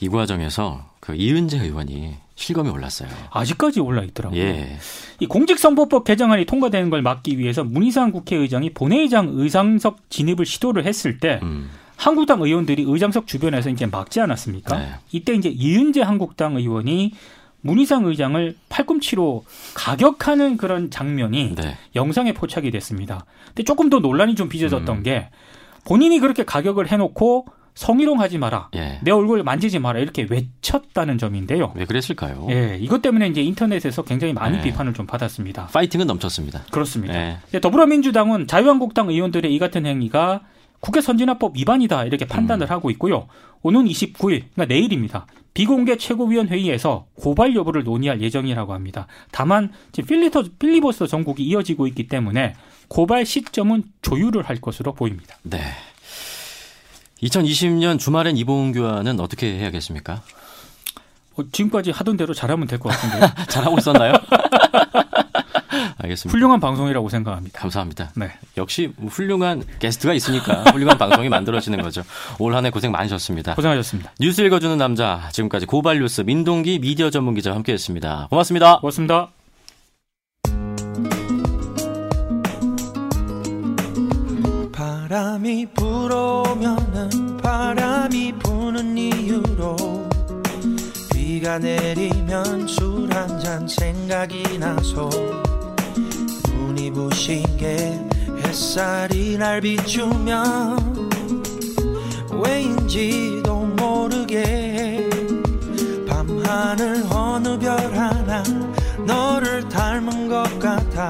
[0.00, 3.08] 이 과정에서 그 이은재 의원이 실검에 올랐어요.
[3.30, 4.38] 아직까지 올라 있더라고요.
[4.38, 4.76] 예.
[5.20, 11.40] 이 공직선거법 개정안이 통과되는 걸 막기 위해서 문희상 국회의장이 본회의장 의장석 진입을 시도를 했을 때
[11.42, 11.70] 음.
[11.96, 14.78] 한국당 의원들이 의장석 주변에서 이제 막지 않았습니까?
[14.78, 14.88] 네.
[15.12, 17.12] 이때 이제 이은재 한국당 의원이
[17.66, 21.76] 문희상 의장을 팔꿈치로 가격하는 그런 장면이 네.
[21.94, 23.24] 영상에 포착이 됐습니다.
[23.48, 25.02] 근데 조금 더 논란이 좀 빚어졌던 음.
[25.02, 25.28] 게
[25.84, 28.98] 본인이 그렇게 가격을 해놓고 성희롱하지 마라, 예.
[29.02, 31.72] 내 얼굴 만지지 마라 이렇게 외쳤다는 점인데요.
[31.76, 32.46] 왜 그랬을까요?
[32.50, 34.62] 예, 이것 때문에 이제 인터넷에서 굉장히 많이 네.
[34.62, 35.66] 비판을 좀 받았습니다.
[35.66, 36.62] 파이팅은 넘쳤습니다.
[36.70, 37.14] 그렇습니다.
[37.14, 37.60] 예.
[37.60, 40.40] 더불어민주당은 자유한국당 의원들의 이 같은 행위가
[40.80, 43.28] 국회 선진화법 위반이다 이렇게 판단을 하고 있고요.
[43.62, 45.26] 오는 29일, 그러니까 내일입니다.
[45.56, 49.06] 비공개 최고위원 회의에서 고발 여부를 논의할 예정이라고 합니다.
[49.30, 52.54] 다만 지금 필리터, 필리버스터 전국이 이어지고 있기 때문에
[52.88, 55.34] 고발 시점은 조율을 할 것으로 보입니다.
[55.44, 55.62] 네.
[57.22, 60.20] 2020년 주말엔 이봉규와는 어떻게 해야겠습니까?
[61.36, 63.22] 어, 지금까지 하던 대로 잘하면 될 것 같은데요.
[63.48, 64.12] 잘하고 있었나요?
[65.98, 66.36] 알겠습니다.
[66.36, 67.58] 훌륭한 방송이라고 생각합니다.
[67.60, 68.10] 감사합니다.
[68.16, 68.30] 네.
[68.56, 72.02] 역시 훌륭한 게스트가 있으니까 훌륭한 방송이 만들어지는 거죠.
[72.38, 73.54] 올 한 해 고생 많으셨습니다.
[73.54, 74.12] 고생하셨습니다.
[74.20, 78.28] 뉴스 읽어주는 남자 지금까지 고발 뉴스 민동기 미디어 전문 기자와 함께했습니다.
[78.30, 78.78] 고맙습니다.
[78.80, 79.28] 고맙습니다.
[84.72, 89.76] 바람이 불어오면은 바람이 부는 이유로
[91.12, 95.08] 비가 내리면 술 한 잔 생각이 나서
[96.76, 97.98] 눈이 부신 게
[98.44, 101.10] 햇살이 날 비추면
[102.30, 105.08] 왜인지도 모르게
[106.06, 108.42] 밤하늘 어느 별 하나
[109.06, 111.08] 너를 닮은 것 같아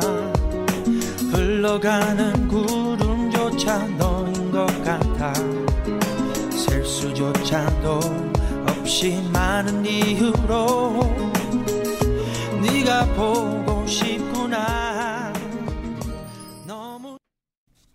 [1.32, 5.34] 흘러가는 구름조차 너인 것 같아
[6.50, 8.00] 셀 수조차도
[8.68, 11.16] 없이 많은 이유로
[12.62, 15.15] 네가 보고 싶구나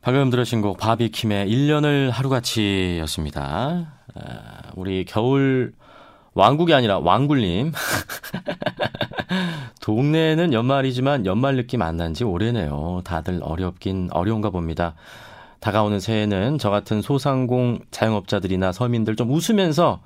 [0.02, 3.94] 방금 들으신 곡 바비킴의 1년을 하루같이 였습니다.
[4.16, 5.74] 아, 우리 겨울
[6.34, 7.72] 왕국이 아니라 왕굴님.
[9.82, 13.02] 동네는 연말이지만 연말 느낌 안 난 지 오래네요.
[13.04, 14.96] 다들 어렵긴 어려운가 봅니다.
[15.60, 20.02] 다가오는 새해는 저 같은 소상공 자영업자들이나 서민들 좀 웃으면서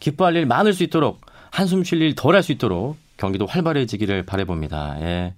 [0.00, 5.00] 기뻐할 일 많을 수 있도록 한숨 쉴 일 덜 할 수 있도록 경기도 활발해지기를 바래봅니다.
[5.00, 5.34] 예.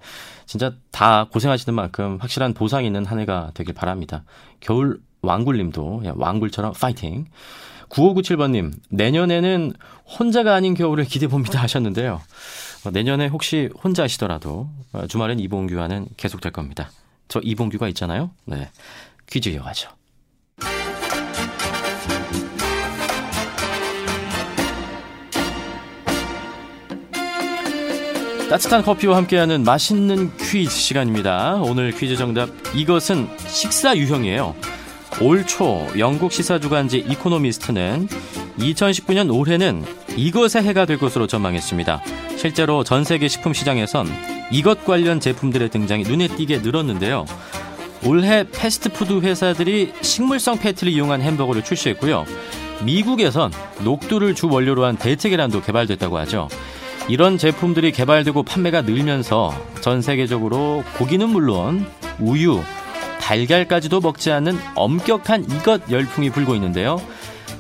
[0.47, 4.25] 진짜 다 고생하시는 만큼 확실한 보상 있는 한 해가 되길 바랍니다.
[4.61, 7.27] 겨울 왕굴님도 예, 왕굴처럼 파이팅.
[7.89, 9.73] 9597번님, 내년에는
[10.19, 12.21] 혼자가 아닌 겨울을 기대봅니다 하셨는데요.
[12.85, 16.91] 어, 내년에 혹시 혼자 하시더라도 어, 주말엔 이봉규와는 계속될 겁니다.
[17.29, 18.31] 저 이봉규가 있잖아요.
[18.45, 18.71] 네.
[19.27, 19.91] 퀴즈 이어가죠.
[28.49, 31.57] 따뜻한 커피와 함께하는 맛있는 퀴즈 시간입니다.
[31.57, 34.55] 오늘 퀴즈 정답 이것은 식사 유형이에요.
[35.21, 38.09] 올 초 영국 시사 주간지 이코노미스트는
[38.59, 39.85] 2019년 올해는
[40.17, 42.03] 이것의 해가 될 것으로 전망했습니다.
[42.37, 44.07] 실제로 전 세계 식품 시장에선
[44.51, 47.27] 이것 관련 제품들의 등장이 눈에 띄게 늘었는데요.
[48.05, 52.25] 올해 패스트푸드 회사들이 식물성 패티를 이용한 햄버거를 출시했고요.
[52.85, 56.49] 미국에선 녹두를 주 원료로 한 대체 계란도 개발됐다고 하죠.
[57.09, 61.87] 이런 제품들이 개발되고 판매가 늘면서 전 세계적으로 고기는 물론
[62.19, 62.61] 우유,
[63.21, 67.01] 달걀까지도 먹지 않는 엄격한 이것 열풍이 불고 있는데요.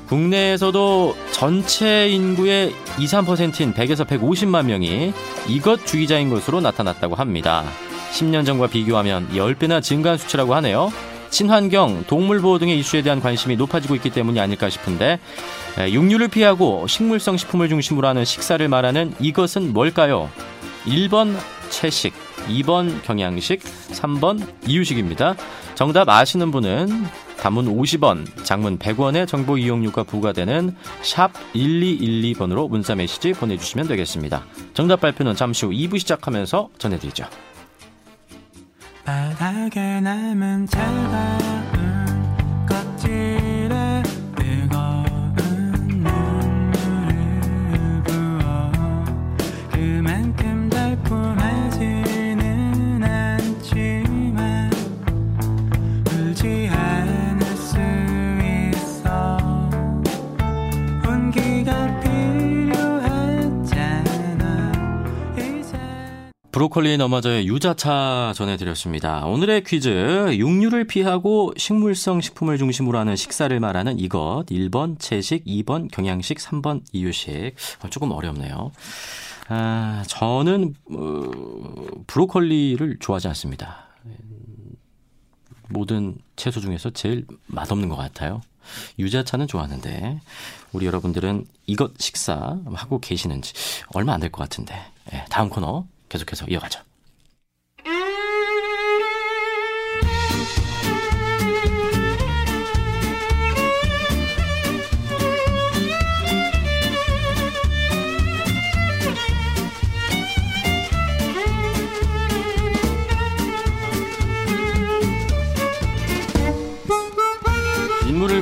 [0.08, 5.12] 국내에서도 전체 인구의 2, 3%인 100에서 150만 명이
[5.48, 7.64] 이것 주의자인 것으로 나타났다고 합니다.
[8.12, 10.90] 10년 전과 비교하면 10배나 증가한 수치라고 하네요.
[11.30, 15.18] 친환경, 동물보호 등의 이슈에 대한 관심이 높아지고 있기 때문이 아닐까 싶은데
[15.78, 20.28] 육류를 피하고 식물성 식품을 중심으로 하는 식사를 말하는 이것은 뭘까요?
[20.84, 21.36] 1번
[21.70, 22.14] 채식,
[22.48, 25.34] 2번 경양식, 3번 이유식입니다.
[25.74, 27.04] 정답 아시는 분은
[27.38, 34.44] 단문 50원, 장문 100원의 정보 이용료가 부과되는 샵 1212번으로 문자 메시지 보내주시면 되겠습니다.
[34.74, 37.26] 정답 발표는 잠시 후 2부 시작하면서 전해드리죠.
[39.04, 41.38] 바닥에 남은 차가운
[42.66, 43.47] 껍질
[66.58, 69.24] 브로콜리 너마저의 유자차 전해드렸습니다.
[69.26, 76.38] 오늘의 퀴즈 육류를 피하고 식물성 식품을 중심으로 하는 식사를 말하는 이것 1번 채식, 2번 경양식,
[76.38, 77.54] 3번 이유식
[77.90, 78.72] 조금 어렵네요.
[79.46, 81.30] 아, 저는 어,
[82.08, 83.86] 브로콜리를 좋아하지 않습니다.
[85.68, 88.40] 모든 채소 중에서 제일 맛없는 것 같아요.
[88.98, 90.20] 유자차는 좋아하는데
[90.72, 93.52] 우리 여러분들은 이것 식사 하고 계시는지
[93.94, 94.74] 얼마 안 될 것 같은데
[95.12, 96.80] 네, 다음 코너 계속해서 이어가죠.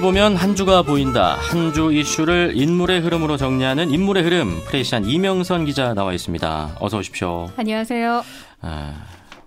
[0.07, 1.35] 보면 한 주가 보인다.
[1.35, 4.61] 한 주 이슈를 인물의 흐름으로 정리하는 인물의 흐름.
[4.67, 6.77] 프레시안 이명선 기자 나와 있습니다.
[6.81, 7.51] 어서 오십시오.
[7.57, 8.23] 안녕하세요.
[8.61, 8.95] 아,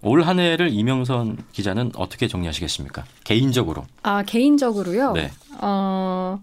[0.02, 3.06] 올 한 해를 이명선 기자는 어떻게 정리하시겠습니까?
[3.24, 3.86] 개인적으로.
[4.04, 5.14] 아, 개인적으로요?
[5.14, 5.32] 네.
[5.62, 6.42] 어,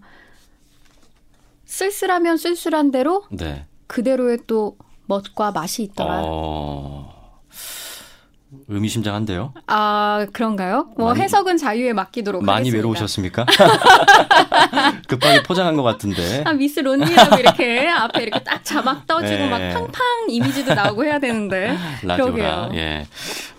[1.65, 3.65] 쓸쓸하면 쓸쓸한 대로 네.
[3.85, 6.21] 그대로의 또 멋과 맛이 있더라.
[6.25, 7.06] 어...
[8.69, 9.53] 의미심장한데요.
[9.67, 10.89] 아, 그런가요?
[10.97, 12.77] 뭐 많이- 해석은 자유에 맡기도록 많이 하겠습니다.
[12.77, 13.45] 외로우셨습니까?
[15.07, 16.43] 급하게 포장한 것 같은데.
[16.45, 19.49] 아, 미스 론니라고 이렇게 앞에 이렇게 딱 자막 떠지고 네.
[19.49, 21.77] 막 팡팡 이미지도 나오고 해야 되는데.
[22.03, 22.31] 라디오라.
[22.33, 22.71] 그러게요.
[22.75, 23.07] 예.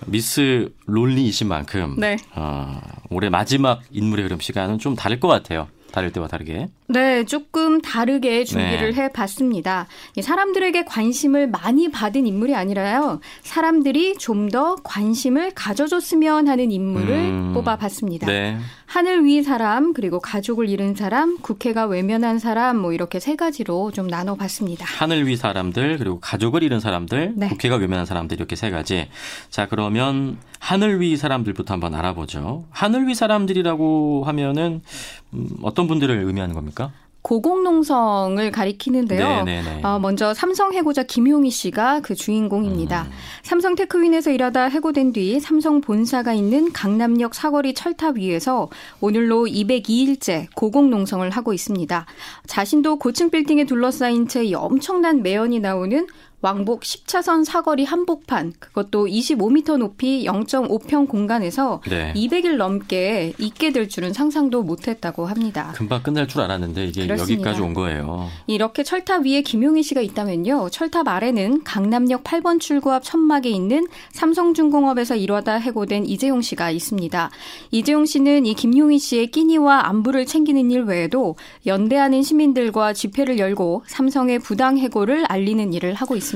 [0.07, 2.17] 미스 론리이신 만큼 네.
[2.35, 2.79] 어,
[3.11, 5.69] 올해 마지막 인물의 흐름 시간은 좀 다를 것 같아요.
[5.93, 6.69] 다를 때와 다르게.
[6.89, 9.03] 네, 조금 다르게 준비를 네.
[9.03, 9.87] 해봤습니다.
[10.17, 13.21] 이 사람들에게 관심을 많이 받은 인물이 아니라요.
[13.43, 18.27] 사람들이 좀 더 관심을 가져줬으면 하는 인물을 음, 뽑아봤습니다.
[18.27, 18.59] 네.
[18.87, 24.07] 하늘 위 사람, 그리고 가족을 잃은 사람, 국회가 외면한 사람, 뭐 이렇게 세 가지로 좀
[24.07, 24.87] 나눠봤습니다.
[24.87, 27.49] 하늘 위 사람들 그리고 가족을 잃은 사람들 네.
[27.49, 29.09] 국회가 외면한 사람들 이렇게 세 가지
[29.51, 34.83] 자 그러면 하늘 위 사람들부터 한번 알아보죠 하늘 위 사람들이라고 하면은
[35.35, 36.93] 음, 어떤 분들을 의미하는 겁니까
[37.29, 39.45] 고공농성을 가리키는데요.
[39.45, 43.03] 네네네 어, 먼저 삼성 해고자 김용희 씨가 그 주인공입니다.
[43.03, 43.11] 음.
[43.43, 48.69] 삼성 테크윈에서 일하다 해고된 뒤 삼성 본사가 있는 강남역 사거리 철탑 위에서
[49.01, 52.07] 오늘로 202일째 고공농성을 하고 있습니다.
[52.47, 56.07] 자신도 고층 빌딩에 둘러싸인 채이 엄청난 매연이 나오는
[56.41, 64.13] 왕복 10차선 사거리 한복판, 그것도 25m 높이 0.5평 공간에서 네 200일 넘게 있게 될 줄은
[64.13, 65.73] 상상도 못했다고 합니다.
[65.75, 67.51] 금방 끝날 줄 알았는데 이게 그렇습니다.
[67.51, 70.69] 여기까지 온 거예요 이렇게 철탑 위에 김용희 씨가 있다면요.
[70.71, 77.31] 철탑 아래는 강남역 8번 출구 앞 천막에 있는 삼성중공업에서 일하다 해고된 이재용 씨가 있습니다.
[77.73, 81.35] 이재용 씨는 이 김용희 씨의 끼니와 안부를 챙기는 일 외에도
[81.67, 86.28] 연대하는 시민들과 집회를 열고 삼성의 부당 해고를 알리는 일을 하고 있습니다.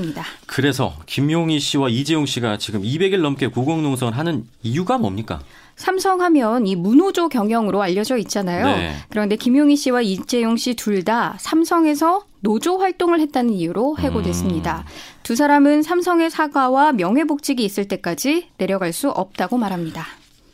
[0.47, 5.39] 그래서 김용희 씨와 이재용 씨가 지금 200일 넘게 고공농성을 하는 이유가 뭡니까
[5.75, 8.65] 삼성하면 이 문호조 경영으로 알려져 있잖아요.
[8.65, 8.95] 네.
[9.09, 14.85] 그런데 김용희 씨와 이재용 씨 둘 다 삼성에서 노조 활동을 했다는 이유로 해고됐습니다.
[14.87, 14.93] 음.
[15.23, 20.05] 두 사람은 삼성의 사과와 명예복직이 있을 때까지 내려갈 수 없다고 말합니다.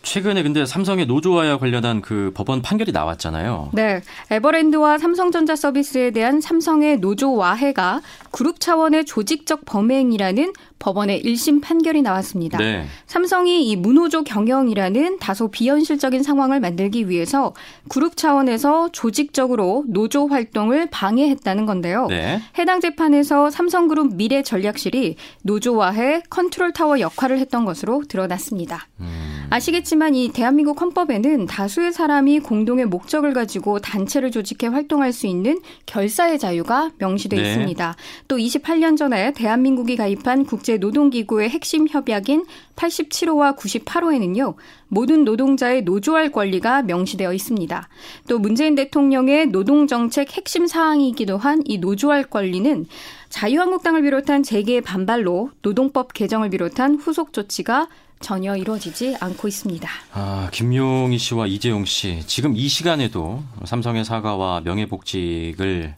[0.09, 3.69] 최근에 근데 삼성의 노조와야 관련한 그 법원 판결이 나왔잖아요.
[3.73, 4.01] 네.
[4.31, 12.57] 에버랜드와 삼성전자 서비스에 대한 삼성의 노조 와해가 그룹 차원의 조직적 범행이라는 법원의 1심 판결이 나왔습니다.
[12.57, 12.87] 네.
[13.05, 17.53] 삼성이 이 무노조 경영이라는 다소 비현실적인 상황을 만들기 위해서
[17.87, 22.07] 그룹 차원에서 조직적으로 노조 활동을 방해했다는 건데요.
[22.07, 22.41] 네.
[22.57, 28.87] 해당 재판에서 삼성그룹 미래 전략실이 노조 와해 컨트롤 타워 역할을 했던 것으로 드러났습니다.
[29.01, 29.38] 음.
[29.51, 36.37] 아시겠지만 이 대한민국 헌법에는 다수의 사람이 공동의 목적을 가지고 단체를 조직해 활동할 수 있는 결사의
[36.37, 37.41] 자유가 명시돼 네.
[37.41, 37.95] 있습니다.
[38.27, 44.53] 또 28년 전에 대한민국이 가입한 국제 노동기구의 핵심 협약인 87호와 98호에는요.
[44.87, 47.89] 모든 노동자의 노조할 권리가 명시되어 있습니다.
[48.27, 52.85] 또 문재인 대통령의 노동정책 핵심 사항이기도 한 이 노조할 권리는
[53.29, 57.87] 자유한국당을 비롯한 재계의 반발로 노동법 개정을 비롯한 후속 조치가
[58.19, 59.89] 전혀 이루어지지 않고 있습니다.
[60.13, 65.95] 아, 김용희 씨와 이재용 씨 지금 이 시간에도 삼성의 사과와 명예복직을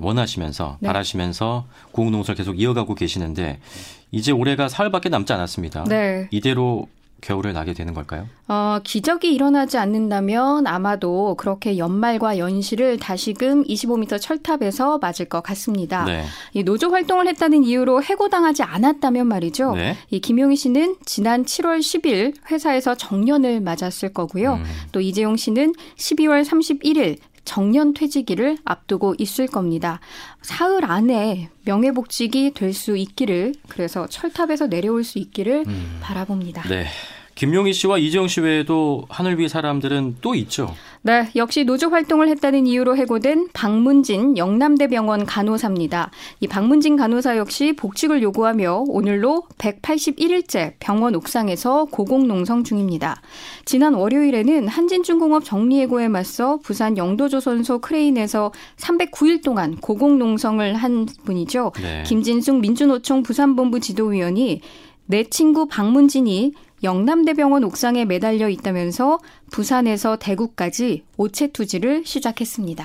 [0.00, 0.86] 원하시면서 네.
[0.86, 3.60] 바라시면서 고흥농사를 계속 이어가고 계시는데
[4.10, 5.84] 이제 올해가 사흘밖에 남지 않았습니다.
[5.84, 6.28] 네.
[6.30, 6.88] 이대로
[7.20, 8.28] 겨울을 나게 되는 걸까요?
[8.46, 16.04] 어, 기적이 일어나지 않는다면 아마도 그렇게 연말과 연시를 다시금 25m 철탑에서 맞을 것 같습니다.
[16.04, 16.24] 네.
[16.54, 19.74] 이 노조 활동을 했다는 이유로 해고당하지 않았다면 말이죠.
[19.74, 19.96] 네.
[20.10, 24.54] 이 김용희 씨는 지난 7월 10일 회사에서 정년을 맞았을 거고요.
[24.54, 24.64] 음.
[24.92, 30.00] 또 이재용 씨는 12월 31일 정년 퇴직일을 앞두고 있을 겁니다.
[30.42, 35.98] 사흘 안에 명예복직이 될 수 있기를 그래서 철탑에서 내려올 수 있기를 음.
[36.02, 36.68] 바라봅니다.
[36.68, 36.84] 네.
[37.38, 40.74] 김용희 씨와 이재용 씨 외에도 하늘 위 사람들은 또 있죠.
[41.02, 46.10] 네, 역시 노조 활동을 했다는 이유로 해고된 박문진 영남대병원 간호사입니다.
[46.40, 53.22] 이 박문진 간호사 역시 복직을 요구하며 오늘로 181일째 병원 옥상에서 고공농성 중입니다.
[53.64, 61.70] 지난 월요일에는 한진중공업 정리해고에 맞서 부산 영도조선소 크레인에서 309일 동안 고공농성을 한 분이죠.
[61.80, 62.02] 네.
[62.04, 64.60] 김진숙 민주노총 부산본부 지도위원이
[65.06, 69.18] 내 친구 박문진이 영남대병원 옥상에 매달려 있다면서
[69.50, 72.84] 부산에서 대구까지 오체 투지를 시작했습니다.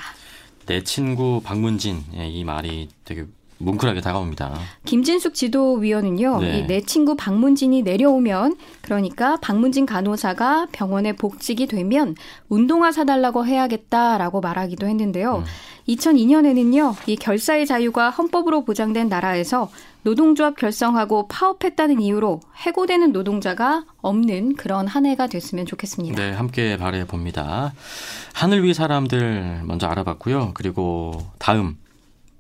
[0.66, 3.26] 내 친구 박문진 예, 이 말이 되게
[3.64, 4.60] 뭉클하게 다가옵니다.
[4.86, 6.68] 김진숙 지도위원은요, 네.
[6.68, 12.16] 내 친구 박문진이 내려오면, 그러니까 박문진 간호사가 병원에 복직이 되면
[12.50, 15.38] 운동화 사달라고 해야겠다라고 말하기도 했는데요.
[15.38, 15.44] 음.
[15.88, 19.70] 2002년에는요, 이 결사의 자유가 헌법으로 보장된 나라에서
[20.04, 26.22] 노동조합 결성하고 파업했다는 이유로 해고되는 노동자가 없는 그런 한 해가 됐으면 좋겠습니다.
[26.22, 27.74] 네, 함께 바래 봅니다.
[28.34, 30.52] 하늘 위 사람들 먼저 알아봤고요.
[30.54, 31.78] 그리고 다음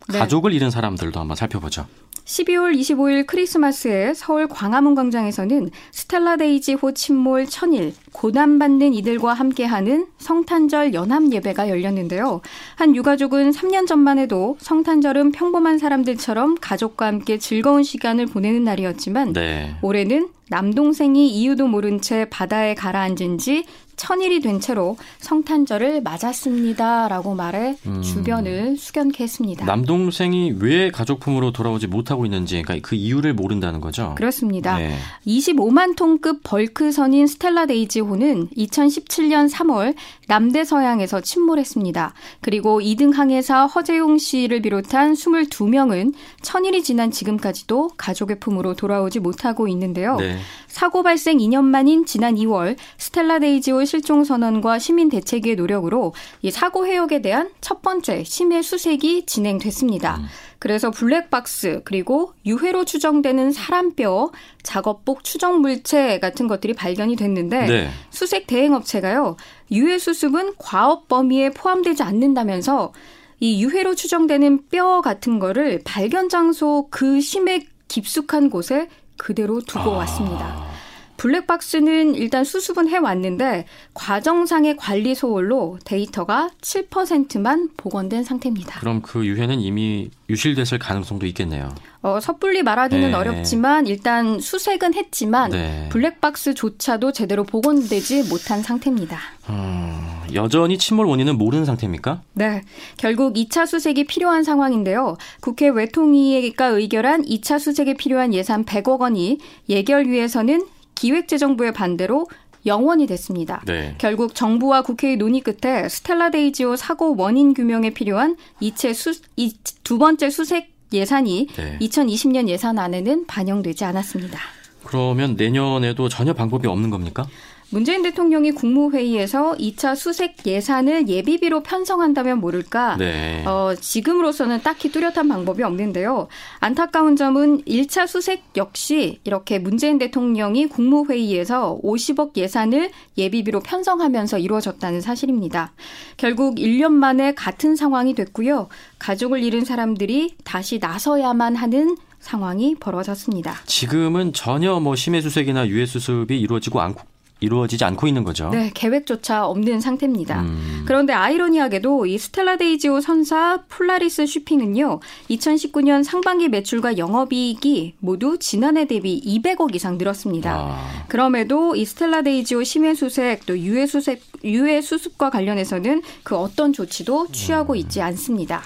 [0.09, 0.19] 네.
[0.19, 1.87] 가족을 잃은 사람들도 한번 살펴보죠.
[2.25, 10.93] 12월 25일 크리스마스에 서울 광화문 광장에서는 스텔라 데이지 호 침몰 천일 고난받는 이들과 함께하는 성탄절
[10.93, 12.41] 연합 예배가 열렸는데요.
[12.75, 19.75] 한 유가족은 3년 전만 해도 성탄절은 평범한 사람들처럼 가족과 함께 즐거운 시간을 보내는 날이었지만 네.
[19.81, 28.01] 올해는 남동생이 이유도 모른 채 바다에 가라앉은 지 천일이 된 채로 성탄절을 맞았습니다라고 말해 음.
[28.01, 29.65] 주변을 수견케 했습니다.
[29.65, 34.15] 남동생이 왜 가족품으로 돌아오지 못하고 있는지 그러니까 그 이유를 모른다는 거죠.
[34.15, 34.77] 그렇습니다.
[34.77, 34.97] 네.
[35.27, 39.95] 25만 톤급 벌크선인 스텔라 데이지호는 2017년 3월
[40.27, 42.13] 남대 서양에서 침몰했습니다.
[42.41, 50.17] 그리고 2등 항해사 허재용 씨를 비롯한 22명은 천일이 지난 지금까지도 가족의 품으로 돌아오지 못하고 있는데요.
[50.17, 50.32] 네.
[50.67, 56.87] 사고 발생 2년 만인 지난 2월 스텔라 데이지호 실종 선언과 시민 대책의 노력으로 이 사고
[56.87, 60.17] 해역에 대한 첫 번째 심해 수색이 진행됐습니다.
[60.17, 60.25] 음.
[60.59, 64.31] 그래서 블랙박스 그리고 유해로 추정되는 사람뼈,
[64.63, 67.89] 작업복 추정 물체 같은 것들이 발견이 됐는데 네.
[68.11, 69.35] 수색 대행 업체가요.
[69.71, 72.93] 유해 수습은 과업 범위에 포함되지 않는다면서
[73.41, 78.87] 이 유해로 추정되는 뼈 같은 거를 발견 장소 그 심해 깊숙한 곳에
[79.23, 79.97] 그대로 두고 아.
[79.99, 80.72] 왔습니다.
[81.17, 88.79] 블랙박스는 일단 수습은 해왔는데 과정상의 관리 소홀로 데이터가 7%만 복원된 상태입니다.
[88.79, 91.69] 그럼 그 유해는 이미 유실됐을 가능성도 있겠네요.
[92.01, 93.13] 어, 섣불리 말하기는 네.
[93.13, 95.87] 어렵지만 일단 수색은 했지만 네.
[95.89, 99.17] 블랙박스조차도 제대로 복원되지 못한 상태입니다.
[99.47, 102.21] 어, 여전히 침몰 원인은 모르는 상태입니까?
[102.33, 102.61] 네.
[102.97, 105.17] 결국 2차 수색이 필요한 상황인데요.
[105.39, 109.37] 국회 외통위가 의결한 2차 수색에 필요한 예산 100억 원이
[109.69, 112.27] 예결위에서는 기획재정부의 반대로
[112.65, 113.61] 0원이 됐습니다.
[113.65, 113.95] 네.
[113.97, 119.53] 결국 정부와 국회의 논의 끝에 스텔라 데이지호 사고 원인 규명에 필요한 2차 수, 이
[119.83, 121.77] 두 번째 수색 예산이 네.
[121.81, 124.39] 2020년 예산안에는 반영되지 않았습니다.
[124.83, 127.27] 그러면 내년에도 전혀 방법이 없는 겁니까?
[127.73, 132.97] 문재인 대통령이 국무회의에서 2차 수색 예산을 예비비로 편성한다면 모를까.
[132.97, 133.43] 네.
[133.47, 136.27] 어, 지금으로서는 딱히 뚜렷한 방법이 없는데요.
[136.59, 145.73] 안타까운 점은 1차 수색 역시 이렇게 문재인 대통령이 국무회의에서 50억 예산을 예비비로 편성하면서 이루어졌다는 사실입니다.
[146.17, 148.67] 결국 1년 만에 같은 상황이 됐고요.
[148.99, 153.55] 가족을 잃은 사람들이 다시 나서야만 하는 상황이 벌어졌습니다.
[153.65, 157.12] 지금은 전혀 뭐 심해 수색이나 유해 수습이 이루어지고 않고
[157.43, 158.49] 이루어지지 않고 있는 거죠.
[158.49, 160.41] 네, 계획조차 없는 상태입니다.
[160.41, 160.83] 음.
[160.85, 169.21] 그런데 아이러니하게도 이 스텔라 데이지호 선사 폴라리스 쉬핑은요, 2019년 상반기 매출과 영업이익이 모두 지난해 대비
[169.21, 170.51] 200억 이상 늘었습니다.
[170.53, 176.73] 아, 그럼에도 이 스텔라 데이지호 심해 수색 또 유해 수색 유해 수습과 관련해서는 그 어떤
[176.73, 178.63] 조치도 취하고 있지 않습니다.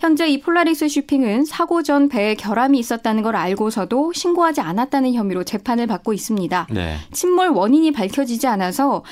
[0.00, 5.86] 현재 이 폴라리스 쉬핑은 사고 전 배에 결함이 있었다는 걸 알고서도 신고하지 않았다는 혐의로 재판을
[5.86, 6.68] 받고 있습니다.
[6.70, 6.96] 네.
[7.12, 9.02] 침몰 원인이 밝혀지지 않아서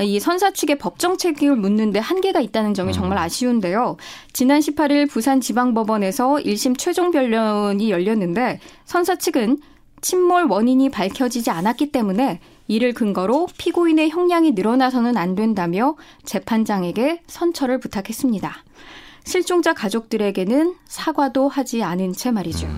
[0.00, 3.96] 이 선사 측의 법적 책임을 묻는데 한계가 있다는 점이 정말 아쉬운데요.
[4.32, 9.58] 지난 18일 부산지방법원에서 1심 최종 변론이 열렸는데 선사 측은
[10.00, 18.54] 침몰 원인이 밝혀지지 않았기 때문에 이를 근거로 피고인의 형량이 늘어나서는 안 된다며 재판장에게 선처를 부탁했습니다.
[19.24, 22.68] 실종자 가족들에게는 사과도 하지 않은 채 말이죠.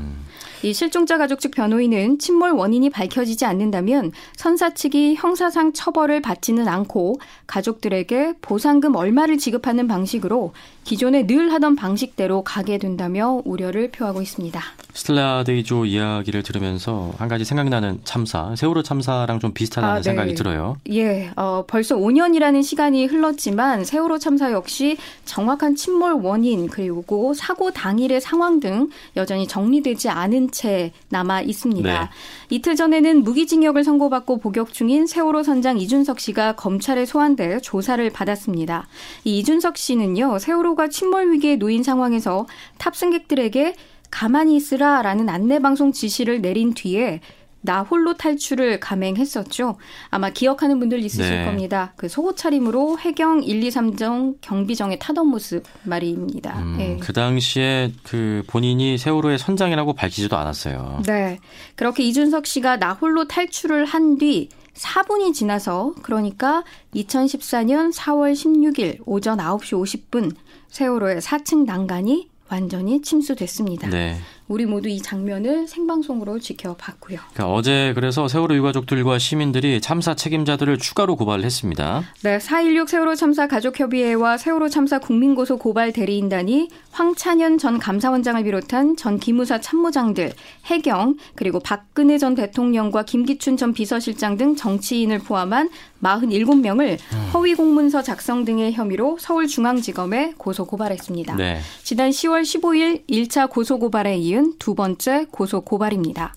[0.63, 7.21] 이 실종자 가족 측 변호인은 침몰 원인이 밝혀지지 않는다면 선사 측이 형사상 처벌을 받지는 않고
[7.47, 10.55] 가족들에게 보상금 얼마를 지급하는 방식으로
[10.87, 14.63] 기존에 늘 하던 방식대로 가게 된다며 우려를 표하고 있습니다.
[14.95, 20.03] 스텔라 데이조 이야기를 들으면서 한 가지 생각나는 참사, 세월호 참사랑 좀 비슷하다는 아, 네.
[20.03, 20.77] 생각이 들어요.
[20.91, 28.21] 예, 어, 벌써 5년이라는 시간이 흘렀지만 세월호 참사 역시 정확한 침몰 원인 그리고 사고 당일의
[28.21, 32.01] 상황 등 여전히 정리되지 않은 채 남아 있습니다.
[32.05, 32.09] 네.
[32.49, 38.87] 이틀 전에는 무기징역을 선고받고 복역 중인 세월호 선장 이준석 씨가 검찰에 소환돼 조사를 받았습니다.
[39.25, 42.47] 이 이준석 씨는요, 세월호 가 침몰 위기에 놓인 상황에서
[42.79, 43.75] 탑승객들에게
[44.11, 47.21] 가만히 있으라라는 안내 방송 지시를 내린 뒤에
[47.63, 49.77] 나 홀로 탈출을 감행했었죠.
[50.11, 51.45] 아마 기억하는 분들 있으실 네.
[51.45, 51.93] 겁니다.
[51.97, 56.61] 그 속옷 차림으로 해경 1, 2, 3정 경비정에 타던 모습 말입니다.
[56.61, 56.97] 음, 예.
[57.01, 61.03] 그 당시에 그 본인이 세월호의 선장이라고 밝히지도 않았어요.
[61.07, 61.39] 네.
[61.75, 66.63] 그렇게 이준석 씨가 나 홀로 탈출을 한 뒤 4분이 지나서 그러니까
[66.95, 69.73] 2014년 4월 16일 오전 9시
[70.11, 70.35] 50분
[70.69, 73.89] 세월호의 4층 난간이 완전히 침수됐습니다.
[73.89, 74.17] 네.
[74.49, 77.19] 우리 모두 이 장면을 생방송으로 지켜봤고요.
[77.33, 82.05] 그러니까 어제 그래서 세월호 유가족들과 시민들이 참사 책임자들을 추가로 고발을 했습니다.
[82.23, 89.19] 네, 4.16 세월호 참사 가족협의회와 세월호 참사 국민고소 고발 대리인단이 황찬현 전 감사원장을 비롯한 전
[89.19, 90.33] 기무사 참모장들,
[90.67, 95.71] 해경, 그리고 박근혜 전 대통령과 김기춘 전 비서실장 등 정치인을 포함한
[96.03, 96.99] 47명을
[97.35, 101.35] 허위 공문서 작성 등의 혐의로 서울중앙지검에 고소 고발했습니다.
[101.35, 101.59] 네.
[101.83, 106.35] 지난 10월 15일 1차 고소 고발에 이은 두 번째 고소 고발입니다.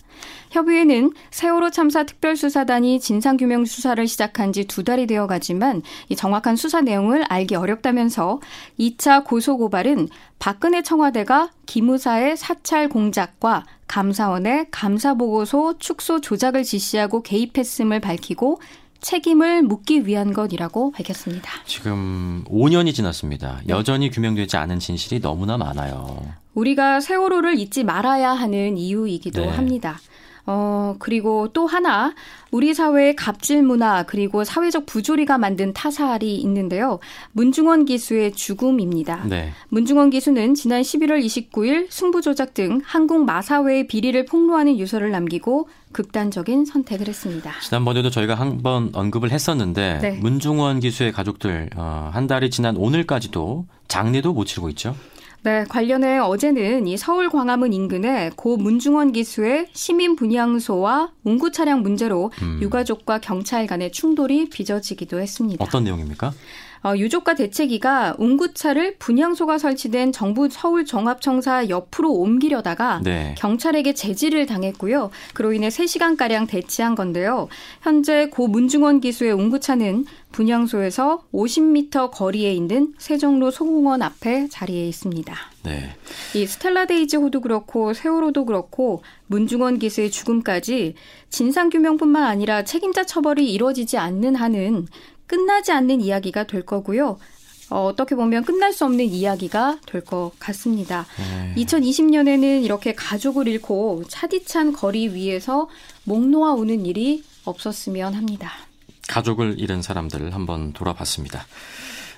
[0.51, 6.81] 협의회는 세월호 참사 특별수사단이 진상규명 수사를 시작한 지 두 달이 되어 가지만 이 정확한 수사
[6.81, 8.39] 내용을 알기 어렵다면서
[8.79, 18.59] 2차 고소 고발은 박근혜 청와대가 기무사의 사찰 공작과 감사원의 감사보고서 축소 조작을 지시하고 개입했음을 밝히고
[19.01, 21.51] 책임을 묻기 위한 것이라고 밝혔습니다.
[21.65, 23.61] 지금 5년이 지났습니다.
[23.67, 26.21] 여전히 규명되지 않은 진실이 너무나 많아요.
[26.53, 29.47] 우리가 세월호를 잊지 말아야 하는 이유이기도 네.
[29.47, 29.99] 합니다.
[30.51, 32.15] 어, 그리고 또 하나,
[32.49, 36.97] 우리 사회의 갑질 문화, 그리고 사회적 부조리가 만든 타살이 있는데요.
[37.33, 39.25] 문중원 기수의 죽음입니다.
[39.27, 39.51] 네.
[39.69, 47.07] 문중원 기수는 지난 11월 29일 승부조작 등 한국 마사회의 비리를 폭로하는 유서를 남기고 극단적인 선택을
[47.07, 47.51] 했습니다.
[47.61, 50.11] 지난번에도 저희가 한 번 언급을 했었는데 네.
[50.19, 54.95] 문중원 기수의 가족들 어, 한 달이 지난 오늘까지도 장례도 못 치르고 있죠.
[55.41, 62.31] 네, 관련해 어제는 이 서울 광화문 인근의 고 문중원 기수의 시민 분향소와 운구 차량 문제로
[62.41, 62.59] 음.
[62.61, 65.63] 유가족과 경찰 간의 충돌이 빚어지기도 했습니다.
[65.63, 66.33] 어떤 내용입니까?
[66.83, 73.35] 어, 유족과 대책위가 운구차를 분향소가 설치된 정부 서울 종합청사 옆으로 옮기려다가 네.
[73.37, 75.11] 경찰에게 제지를 당했고요.
[75.33, 77.49] 그로 인해 3시간 가량 대치한 건데요.
[77.81, 85.35] 현재 고 문중원 기수의 운구차는 분향소에서 50m 거리에 있는 세종로 소공원 앞에 자리해 있습니다.
[85.63, 85.95] 네.
[86.35, 90.95] 이 스텔라 데이지호도 그렇고 세월호도 그렇고 문중원 기수의 죽음까지
[91.29, 94.87] 진상규명뿐만 아니라 책임자 처벌이 이루어지지 않는 한은
[95.29, 97.19] 끝나지 않는 이야기가 될 거고요.
[97.69, 101.05] 어, 어떻게 보면 끝날 수 없는 이야기가 될 것 같습니다.
[101.17, 101.53] 네.
[101.63, 105.69] 2020년에는 이렇게 가족을 잃고 차디찬 거리 위에서
[106.03, 108.51] 목 놓아 오는 일이 없었으면 합니다.
[109.07, 111.45] 가족을 잃은 사람들을 한번 돌아봤습니다.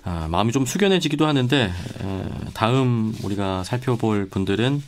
[0.04, 1.72] 아, 마음이 좀 숙연해지기도 하는데
[2.54, 4.82] 다음 우리가 살펴볼 분들은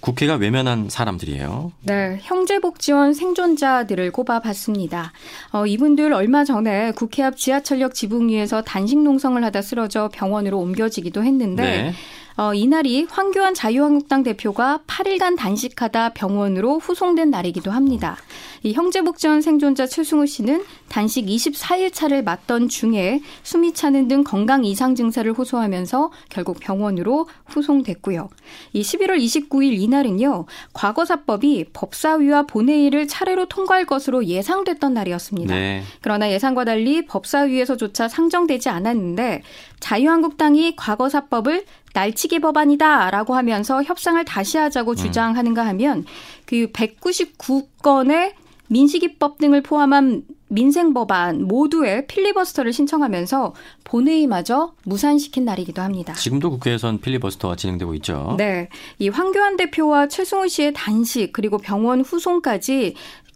[0.00, 1.72] 국회가 외면한 사람들이에요.
[1.82, 5.12] 네, 형제복지원 생존자들을 꼽아봤습니다.
[5.52, 11.22] 어, 이분들 얼마 전에 국회 앞 지하철역 지붕 위에서 단식 농성을 하다 쓰러져 병원으로 옮겨지기도
[11.22, 11.92] 했는데 네.
[12.40, 18.16] 어, 이날이 황교안 자유한국당 대표가 8일간 단식하다 병원으로 후송된 날이기도 합니다.
[18.62, 24.94] 이 형제복지원 생존자 최승우 씨는 단식 24일 차를 맞던 중에 숨이 차는 등 건강 이상
[24.94, 28.30] 증세를 호소하면서 결국 병원으로 후송됐고요.
[28.72, 30.46] 이 11월 29일 이날은요.
[30.72, 35.54] 과거사법이 법사위와 본회의를 차례로 통과할 것으로 예상됐던 날이었습니다.
[35.54, 35.82] 네.
[36.00, 39.42] 그러나 예상과 달리 법사위에서조차 상정되지 않았는데
[39.80, 41.64] 자유한국당이 과거사법을
[41.94, 44.96] 날치기 법안이다라고 하면서 협상을 다시 하자고 음.
[44.96, 46.04] 주장하는가 하면
[46.46, 48.32] 그 199건의
[48.68, 56.12] 민식이법 등을 포함한 민생 법안 모두의 필리버스터를 신청하면서 본회의마저 무산시킨 날이기도 합니다.
[56.14, 58.34] 지금도 국회에선 필리버스터가 진행되고 있죠.
[58.36, 58.68] 네.
[58.98, 62.94] 이 황교안 대표와 최승우 씨의 단식 그리고 병원 후송까지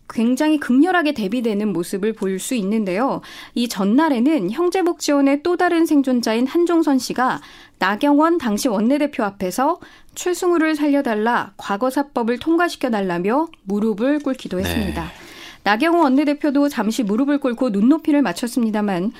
[0.08, 3.20] 굉장히 극렬하게 대비되는 모습을 볼수 있는데요.
[3.54, 7.40] 이 전날에는 형제복지원의 또 다른 생존자인 한종선 씨가
[7.78, 9.78] 나경원 당시 원내대표 앞에서
[10.14, 15.02] 최승우를 살려달라 과거사법을 통과시켜달라며 무릎을 꿇기도 했습니다.
[15.02, 15.08] 네.
[15.64, 19.12] 나경원 원내대표도 잠시 무릎을 꿇고 눈높이를 맞췄습니다만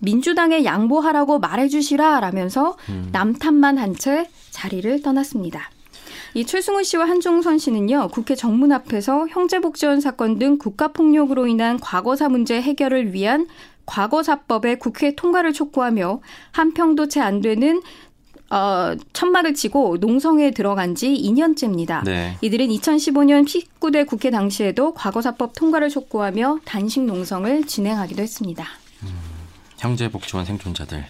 [0.00, 3.08] 민주당에 양보하라고 말해주시라 라면서 음.
[3.12, 5.70] 남탓만 한 채 자리를 떠났습니다.
[6.34, 12.60] 이 최승우 씨와 한종선 씨는요, 국회 정문 앞에서 형제복지원 사건 등 국가폭력으로 인한 과거사 문제
[12.60, 13.46] 해결을 위한
[13.88, 16.20] 과거사법의 국회 통과를 촉구하며
[16.52, 17.82] 한 평도 채 안 되는
[18.50, 22.04] 어, 천막을 치고 농성에 들어간 지 2년째입니다.
[22.04, 22.38] 네.
[22.40, 28.64] 이들은 2015년 19대 국회 당시에도 과거사법 통과를 촉구하며 단식 농성을 진행하기도 했습니다.
[29.02, 29.08] 음,
[29.78, 31.04] 형제복지원 생존자들.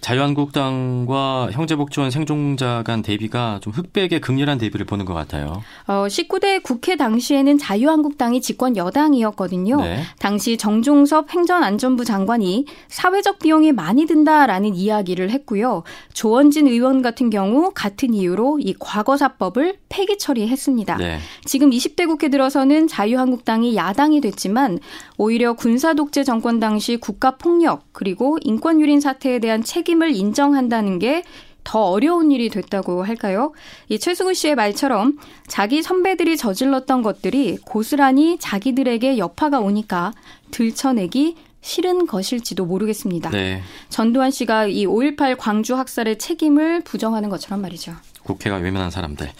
[0.00, 5.62] 자유한국당과 형제복지원 생존자 간 대비가 좀 흑백의 극렬한 대비를 보는 것 같아요.
[5.86, 9.76] 어, 19대 국회 당시에는 자유한국당이 집권 여당이었거든요.
[9.80, 10.02] 네.
[10.18, 15.82] 당시 정종섭 행전안전부 장관이 사회적 비용이 많이 든다라는 이야기를 했고요.
[16.12, 20.96] 조원진 의원 같은 경우 같은 이유로 이 과거사법을 폐기 처리했습니다.
[20.96, 21.18] 네.
[21.44, 24.78] 지금 20대 국회 들어서는 자유한국당이 야당이 됐지만
[25.18, 31.24] 오히려 군사독재 정권 당시 국가폭력 그리고 인권유린 사태에 대한 책임 책임을 인정한다는 게
[31.64, 33.52] 더 어려운 일이 됐다고 할까요?
[33.88, 40.12] 이 최승우 씨의 말처럼 자기 선배들이 저질렀던 것들이 고스란히 자기들에게 여파가 오니까
[40.50, 43.30] 들춰내기 싫은 것일지도 모르겠습니다.
[43.30, 43.62] 네.
[43.90, 47.94] 전두환 씨가 이 5.18 광주 학살의 책임을 부정하는 것처럼 말이죠.
[48.22, 49.30] 국회가 외면한 사람들.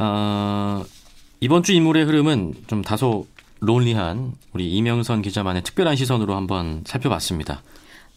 [0.00, 0.84] 어,
[1.40, 3.26] 이번 주 인물의 흐름은 좀 다소
[3.60, 7.62] 론리한 우리 이명선 기자만의 특별한 시선으로 한번 살펴봤습니다.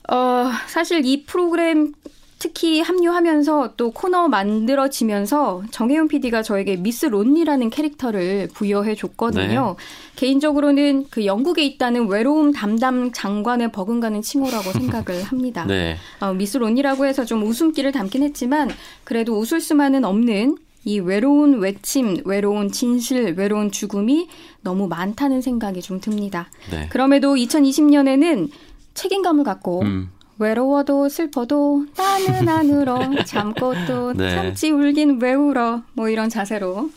[0.09, 1.93] 어, 사실 이 프로그램
[2.39, 9.75] 특히 합류하면서 또 코너 만들어지면서 정혜윤 PD가 저에게 미스 론니라는 캐릭터를 부여해 줬거든요.
[9.77, 9.85] 네.
[10.15, 15.65] 개인적으로는 그 영국에 있다는 외로움 담당 장관의 버금가는 칭호라고 생각을 합니다.
[15.65, 15.97] 네.
[16.19, 18.69] 어, 미스 론니라고 해서 좀 웃음기를 담긴 했지만
[19.03, 24.29] 그래도 웃을 수만은 없는 이 외로운 외침, 외로운 진실, 외로운 죽음이
[24.61, 26.49] 너무 많다는 생각이 좀 듭니다.
[26.71, 26.87] 네.
[26.89, 28.49] 그럼에도 2020년에는
[28.97, 30.11] 책임감을 갖고 음.
[30.39, 34.35] 외로워도 슬퍼도 나는 안 울어 참고 또 네.
[34.35, 36.89] 참지 울긴 왜 울어 뭐 이런 자세로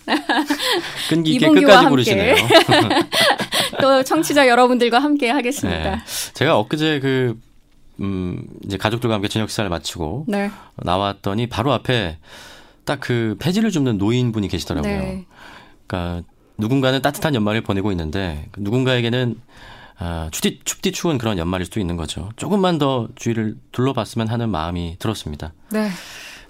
[1.08, 2.34] 끈기 있게 끝까지 부르시네요.
[3.80, 5.96] 또 청취자 여러분들과 함께 하겠습니다.
[5.96, 6.02] 네.
[6.34, 7.38] 제가 엊그제 그
[8.00, 10.50] 음, 이제 가족들과 함께 저녁 식사를 마치고 네.
[10.76, 12.18] 나왔더니 바로 앞에
[12.84, 14.92] 딱 그 폐지를 줍는 노인분이 계시더라고요.
[14.92, 15.24] 네.
[15.86, 16.26] 그러니까
[16.58, 19.40] 누군가는 따뜻한 연말을 보내고 있는데 누군가에게는
[20.00, 22.30] 아, 춥디, 춥디 추운 그런 연말일 수도 있는 거죠.
[22.36, 25.52] 조금만 더 주위를 둘러봤으면 하는 마음이 들었습니다.
[25.70, 25.90] 네.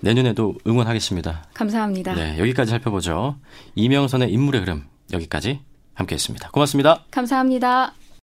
[0.00, 1.44] 내년에도 응원하겠습니다.
[1.52, 2.14] 감사합니다.
[2.14, 3.36] 네, 여기까지 살펴보죠.
[3.74, 5.60] 이명선의 인물의 흐름 여기까지
[5.94, 6.50] 함께했습니다.
[6.50, 7.04] 고맙습니다.
[7.10, 7.92] 감사합니다.